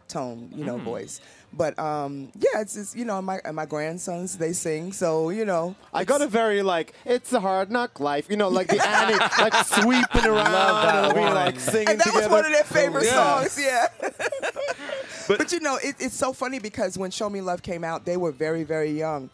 [0.08, 1.20] tone, you know, voice.
[1.56, 5.76] But um, yeah, it's, it's you know, my my grandsons they sing, so you know,
[5.94, 9.18] I got a very like it's a hard knock life, you know, like the Annie,
[9.40, 11.36] like sweeping around that and being one.
[11.36, 12.28] like singing and that together.
[12.28, 13.40] was one of their favorite Yeah.
[13.42, 13.60] songs.
[13.62, 13.88] Yeah.
[15.28, 18.18] but, you know, it, it's so funny because when Show Me Love came out, they
[18.18, 19.30] were very, very young.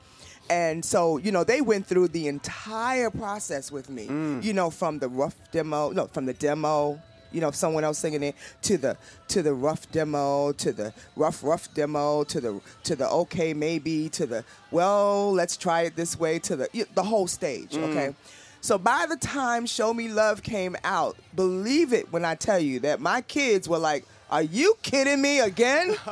[0.50, 4.08] And so, you know, they went through the entire process with me.
[4.08, 4.44] Mm.
[4.44, 7.00] You know, from the rough demo, no, from the demo,
[7.32, 11.44] you know, someone else singing it to the to the rough demo, to the rough
[11.44, 16.20] rough demo, to the to the okay maybe, to the well, let's try it this
[16.20, 17.74] way, to the the whole stage.
[17.74, 17.84] Mm.
[17.90, 18.16] Okay.
[18.62, 22.80] So by the time Show Me Love came out, believe it when I tell you
[22.82, 25.96] that my kids were like, "Are you kidding me again?"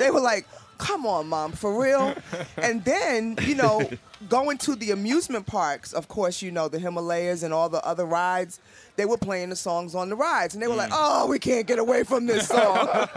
[0.00, 0.46] they were like,
[0.78, 2.14] "Come on, mom, for real?"
[2.56, 3.88] and then, you know,
[4.28, 8.04] going to the amusement parks, of course, you know, the Himalayas and all the other
[8.04, 8.60] rides,
[8.96, 11.66] they were playing the songs on the rides and they were like, "Oh, we can't
[11.66, 12.86] get away from this song."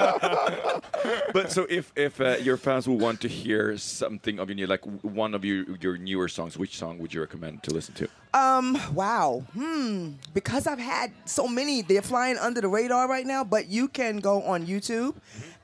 [1.33, 4.67] but so if if uh, your fans will want to hear something of your new,
[4.67, 8.07] like one of your your newer songs, which song would you recommend to listen to?
[8.33, 9.43] Um, wow.
[9.53, 10.13] Hmm.
[10.33, 13.43] Because I've had so many, they're flying under the radar right now.
[13.43, 15.13] But you can go on YouTube,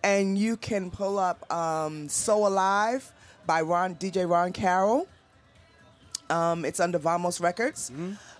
[0.04, 3.12] and you can pull up um, "So Alive"
[3.46, 5.08] by Ron DJ Ron Carroll.
[6.30, 7.92] Um, it's under Vamos Records.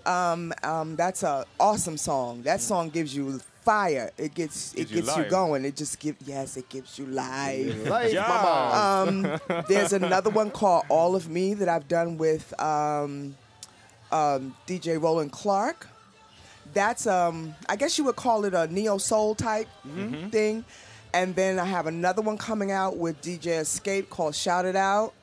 [0.06, 2.44] Um, um, that's a awesome song.
[2.44, 4.12] That song gives you fire.
[4.18, 5.32] It gets it you gets you life.
[5.32, 5.66] going.
[5.66, 7.88] It just gives yes, it gives you life.
[7.90, 9.40] Life, mama.
[9.50, 13.36] Um, there's another one called All of Me that I've done with um,
[14.12, 15.88] um, DJ Roland Clark.
[16.74, 19.68] That's um, I guess you would call it a neo soul type
[20.30, 20.64] thing.
[21.14, 25.14] And then I have another one coming out with DJ Escape called Shout It Out.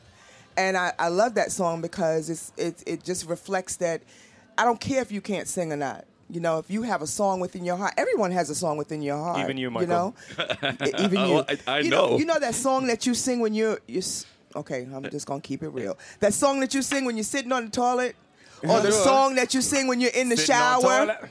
[0.57, 4.03] And I, I love that song because it's it, it just reflects that
[4.57, 6.05] I don't care if you can't sing or not.
[6.28, 9.01] You know, if you have a song within your heart, everyone has a song within
[9.01, 9.39] your heart.
[9.41, 9.87] Even you, You Michael.
[9.89, 10.14] know,
[10.84, 11.45] E- even oh, you.
[11.49, 12.18] I- I you know.
[12.18, 14.03] You know that song that you sing when you're you're.
[14.57, 15.97] Okay, I'm just gonna keep it real.
[16.20, 18.16] That song that you sing when you're sitting on the toilet,
[18.66, 21.28] or the song that you sing when you're in the Sitting shower.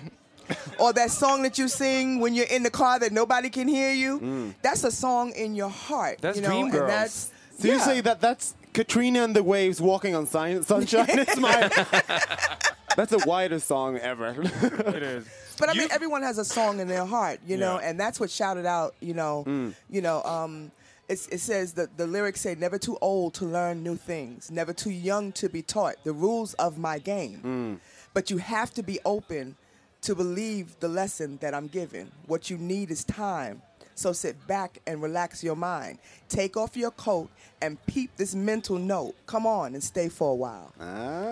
[0.80, 3.94] Or that song that you sing when you're in the car that nobody can hear
[3.94, 4.54] you.
[4.62, 6.20] That's a song in your heart.
[6.22, 6.80] That's you know, Dreamgirls.
[6.82, 7.80] And that's, So you yeah.
[7.80, 11.06] say that that's Katrina and the Waves walking on sun- sunshine?
[11.10, 11.70] it's my.
[12.96, 14.36] that's the widest song ever.
[14.42, 15.28] It is.
[15.58, 17.90] But I You- mean, everyone has a song in their heart, you know, Yeah.
[17.90, 19.74] and that's what shouted out, you know, Mm.
[19.90, 20.22] you know.
[20.24, 20.72] Um,
[21.08, 24.74] it's, it says that the lyrics say, "Never too old to learn new things, never
[24.74, 27.80] too young to be taught the rules of my game."
[28.14, 29.56] But you have to be open
[30.06, 32.12] to believe the lesson that I'm giving.
[32.28, 33.62] What you need is time.
[33.96, 36.00] So sit back and relax your mind.
[36.30, 37.30] Take off your coat
[37.62, 39.16] and peep this mental note.
[39.26, 40.74] Come on and stay for a while.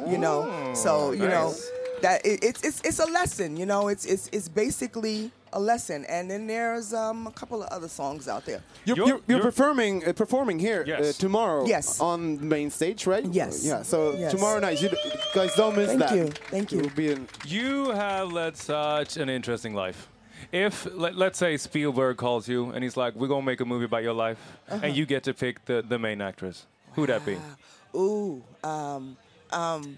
[0.09, 0.74] You know.
[0.74, 3.57] So you know ah, that it, it's it's it's a lesson.
[3.57, 6.06] You know, it's it's it's basically a lesson.
[6.06, 8.62] And then there's um, a couple of other songs out there.
[8.86, 10.99] You're, You're- you're, you're you're- performing uh, performing here Yes.
[11.18, 11.99] uh, tomorrow Yes.
[12.01, 13.26] on the main stage, right?
[13.26, 13.64] Yes.
[13.66, 13.84] Yeah.
[13.84, 14.32] So Yes.
[14.32, 14.97] tomorrow night, you d-
[15.34, 16.16] guys don't miss Thank that.
[16.16, 16.28] you.
[16.51, 16.80] Thank you.
[16.80, 20.10] It will be in, You have led such an interesting life.
[20.51, 23.86] If let, let's say Spielberg calls you and he's like, "We're gonna make a movie
[23.86, 24.38] about your life,"
[24.70, 24.82] Uh-huh.
[24.84, 27.38] and you get to pick the, the main actress, who'd that be?
[27.95, 29.16] Ooh, um,
[29.51, 29.97] um,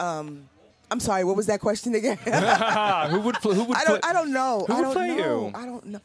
[0.00, 0.48] um,
[0.90, 1.24] I'm sorry.
[1.24, 2.16] What was that question again?
[3.10, 4.04] Who would pl- who would I don't.
[4.06, 4.64] I don't know.
[4.66, 5.46] Who I would don't play know.
[5.46, 5.52] you?
[5.54, 6.00] I don't know.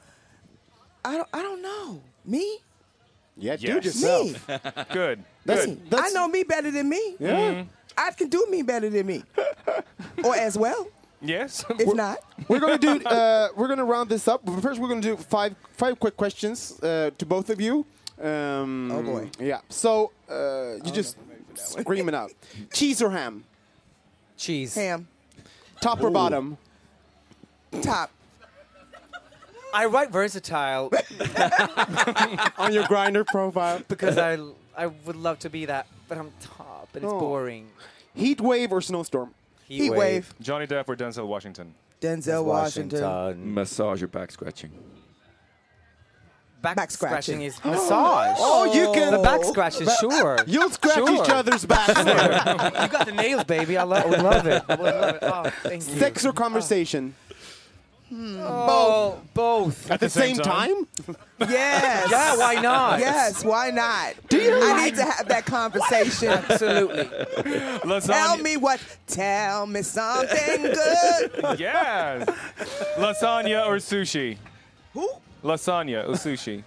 [1.05, 1.27] I don't.
[1.34, 2.01] I don't know.
[2.25, 2.57] Me?
[3.38, 3.77] yeah, do Yes.
[3.77, 4.47] it yourself.
[4.47, 4.57] Me?
[4.93, 5.23] Good.
[5.45, 5.79] That's- Good.
[5.95, 7.15] I know me better than me.
[7.19, 7.63] Yeah.
[7.97, 9.23] I can do me better than me,
[10.23, 10.88] or as well.
[11.21, 11.63] Yes.
[11.79, 12.17] If not,
[12.49, 13.01] We're gonna do.
[13.05, 14.41] Uh, we're gonna round this up.
[14.43, 17.86] But First, we're gonna do five five quick questions uh, to both of you.
[18.21, 19.29] Um, Oh, boy.
[19.39, 19.61] Yeah.
[19.69, 21.17] So uh, you just
[21.55, 22.31] screaming out.
[22.73, 23.43] Cheese or ham?
[24.38, 24.75] Cheese.
[24.75, 25.07] ham,
[25.81, 26.57] Top or bottom?
[27.81, 28.11] top.
[29.73, 30.91] I write versatile
[32.59, 33.81] On your Grindr profile.
[33.88, 34.38] because I
[34.77, 37.19] I would love to be that, but I'm top and it's Oh.
[37.19, 37.69] boring.
[38.13, 39.34] Heat wave or snowstorm?
[39.67, 40.34] Heat wave.
[40.41, 41.73] Johnny Depp or Denzel Washington?
[42.01, 43.53] Denzel Washington.
[43.53, 44.71] Massage or back scratching?
[46.64, 47.41] Back, Back scratching scratching.
[47.41, 48.38] is massage.
[48.39, 48.93] Oh, you oh.
[48.93, 49.11] can.
[49.11, 50.39] The back scratches, sure.
[50.47, 51.14] You'll scratch Sure.
[51.22, 52.16] each other's backs there.
[52.24, 53.78] You got the nails, baby.
[53.78, 54.64] I lo- would love it.
[54.70, 55.24] I would love it.
[55.24, 55.95] Oh, thank you.
[55.95, 56.32] Sex or oh.
[56.32, 57.16] conversation?
[58.16, 59.91] Oh, both.
[59.91, 60.88] At the, same, time?
[61.39, 62.07] Yes.
[62.09, 62.99] Yeah, why not?
[62.99, 63.43] Yes.
[63.43, 64.14] Why not?
[64.30, 66.28] Do you I need to have that conversation.
[66.49, 67.05] Absolutely.
[67.84, 68.05] Lasagna.
[68.05, 68.80] Tell me what.
[69.07, 71.59] Tell me something good.
[71.59, 72.30] Yes.
[72.97, 74.38] Lasagna or sushi?
[74.93, 75.09] Who?
[75.43, 76.63] Lasagna or sushi?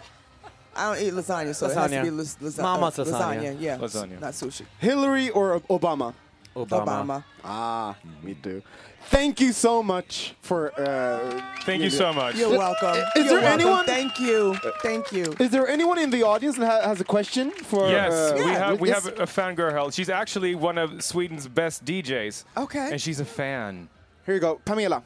[0.74, 2.02] I don't eat lasagna, so it has to Lasagna.
[2.02, 3.56] be las- lasa- Mama's uh, lasagna.
[3.58, 3.78] Yeah.
[3.78, 4.20] Lasagna.
[4.20, 4.62] Not sushi.
[4.78, 6.12] Hillary or Obama?
[6.54, 7.24] Obama.
[7.44, 8.62] Ah, me too.
[9.08, 10.72] Thank you so much for.
[10.78, 12.34] Uh, Thank you so much.
[12.36, 12.96] You're welcome.
[13.14, 13.60] Is You're there welcome.
[13.60, 14.54] anyone- Thank you.
[14.82, 15.34] Thank you.
[15.38, 17.88] is there anyone in the audience that ha- has a question for?
[17.88, 19.04] Yes, uh, we have we yes.
[19.04, 19.92] have a fangirl.
[19.94, 22.44] She's actually one of Sweden's best DJs.
[22.56, 22.90] Okay.
[22.92, 23.88] And she's a fan.
[24.26, 25.02] Here you go, Pamela.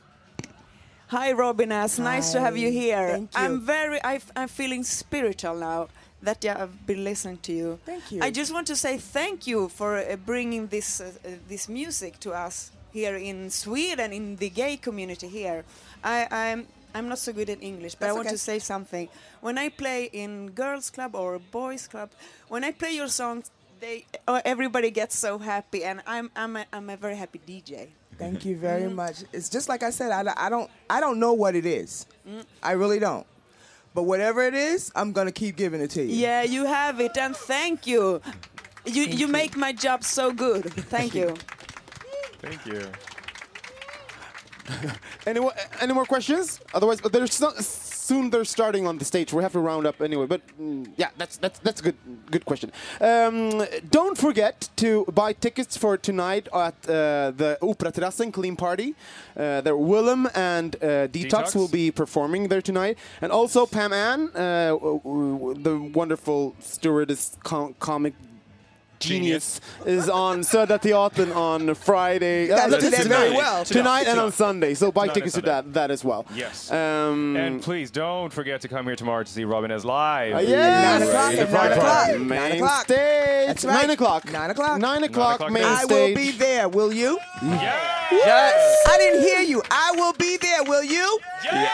[1.11, 1.99] Hi, Robin S.
[1.99, 3.09] Nice to have you here.
[3.11, 3.41] Thank you.
[3.41, 3.99] I'm very.
[4.05, 5.89] I, am feeling spiritual now
[6.23, 7.81] that yeah, I've been listening to you.
[7.85, 8.23] Thank you.
[8.23, 12.21] I just want to say thank you for uh, bringing this uh, uh, this music
[12.21, 15.65] to us here in Sweden in the gay community here.
[16.05, 16.69] I, I'm.
[16.95, 18.35] I'm not so good at English, but I want okay.
[18.35, 19.09] to say something.
[19.41, 22.11] When I play in girls' club or boys' club,
[22.49, 23.51] when I play your songs,
[23.81, 27.89] they uh, everybody gets so happy, and I'm I'm a, I'm a very happy DJ.
[28.21, 28.97] Thank you very mm-hmm.
[28.97, 29.25] much.
[29.33, 30.13] It's just like I said.
[30.13, 30.71] I, I don't.
[30.91, 32.07] I don't know what it is.
[32.29, 32.41] Mm-hmm.
[32.63, 33.27] I really don't.
[33.95, 36.15] But whatever it is, I'm gonna keep giving it to you.
[36.15, 38.21] Yeah, you have it, and thank you.
[38.85, 40.65] You you make my job so good.
[40.65, 41.35] Thank you.
[42.41, 42.87] Thank you.
[45.27, 46.61] Any, wa- any more questions?
[46.73, 47.57] Otherwise, but there's not,
[48.11, 49.29] soon they're starting on the stage.
[49.39, 50.27] We have to round up anyway.
[50.35, 51.99] But mm, yeah, that's that's that's a good
[52.35, 52.69] good question.
[53.11, 53.63] Um,
[53.99, 54.89] don't forget to
[55.21, 56.93] buy tickets for tonight at uh,
[57.43, 58.89] the Operaterrassen Clean Party.
[59.37, 60.81] Uh, there, Willam and uh,
[61.17, 61.55] Detox, Detox.
[61.59, 64.77] will be performing there tonight, and also Pam Ann, uh,
[65.69, 66.43] the wonderful
[66.73, 68.15] stewardess com- comic.
[69.01, 72.49] Genius is on Södra Teatern on Friday.
[72.49, 73.65] guys Uh, did very well.
[73.65, 74.75] Tonight and on Sunday.
[74.75, 76.27] So buy Tonight tickets to that that as well.
[76.35, 76.71] Yes.
[76.71, 80.35] Um, And please don't forget to come here tomorrow to see Robin S live.
[80.35, 81.01] uh, yes.
[81.01, 81.33] Nine o'clock.
[81.33, 81.97] The At nine o'clock.
[81.97, 82.19] Party.
[82.19, 82.83] Nine Main o'clock.
[82.85, 83.47] stage.
[83.47, 83.81] That's right.
[83.81, 84.33] Nine o'clock.
[84.33, 84.79] Nine o'clock.
[84.81, 85.35] Nine o'clock.
[85.37, 85.91] o'clock Main I stage.
[85.91, 86.69] will be there.
[86.69, 87.19] Will you?
[87.43, 88.07] Yeah.
[88.13, 88.87] Yes.
[88.87, 89.63] I didn't hear you.
[89.71, 90.63] I will be there.
[90.65, 91.19] Will you?
[91.45, 91.71] Yeah.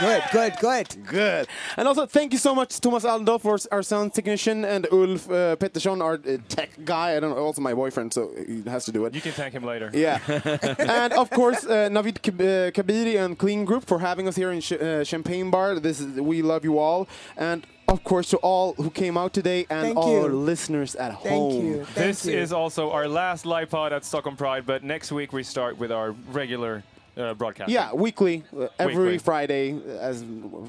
[0.00, 0.22] Good.
[0.30, 0.52] Good.
[0.60, 1.06] Good.
[1.06, 1.48] Good.
[1.78, 5.56] And also, thank you so much, Thomas Aldo, for our sound technician, and Ulf uh,
[5.56, 7.16] Pettersson, our uh, tech guy.
[7.16, 9.14] I don't know, also my boyfriend, so he has to do it.
[9.14, 9.90] You can thank him later.
[9.92, 10.18] Yeah.
[10.78, 14.50] and of course, uh, Navid Kab- uh, Kabiri and Clean Group for having us here
[14.52, 15.78] in Ch- uh, Champagne Bar.
[15.80, 17.06] This is, we love you all.
[17.36, 20.22] And of course, to all who came out today and Thank all you.
[20.24, 21.22] our listeners at home.
[21.30, 21.66] Thank home.
[21.66, 21.84] you.
[21.84, 22.36] Thank This you.
[22.38, 25.92] is also our last live pod at Stockholm Pride, but next week we start with
[25.92, 26.82] our regular
[27.16, 27.70] uh, broadcast.
[27.70, 29.18] Yeah, weekly, uh, every Weekly.
[29.18, 30.24] Friday, uh, as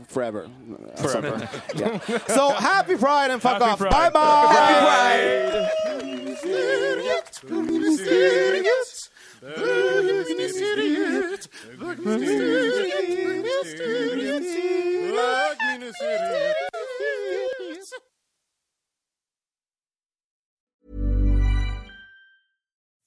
[0.08, 0.50] forever.
[0.98, 1.50] Forever.
[1.76, 2.00] yeah.
[2.28, 3.80] So happy Pride and fuck Happy off.
[3.80, 3.92] Pride.
[3.92, 5.68] Bye bye.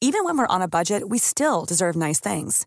[0.03, 2.67] Even when we're on a budget, we still deserve nice things.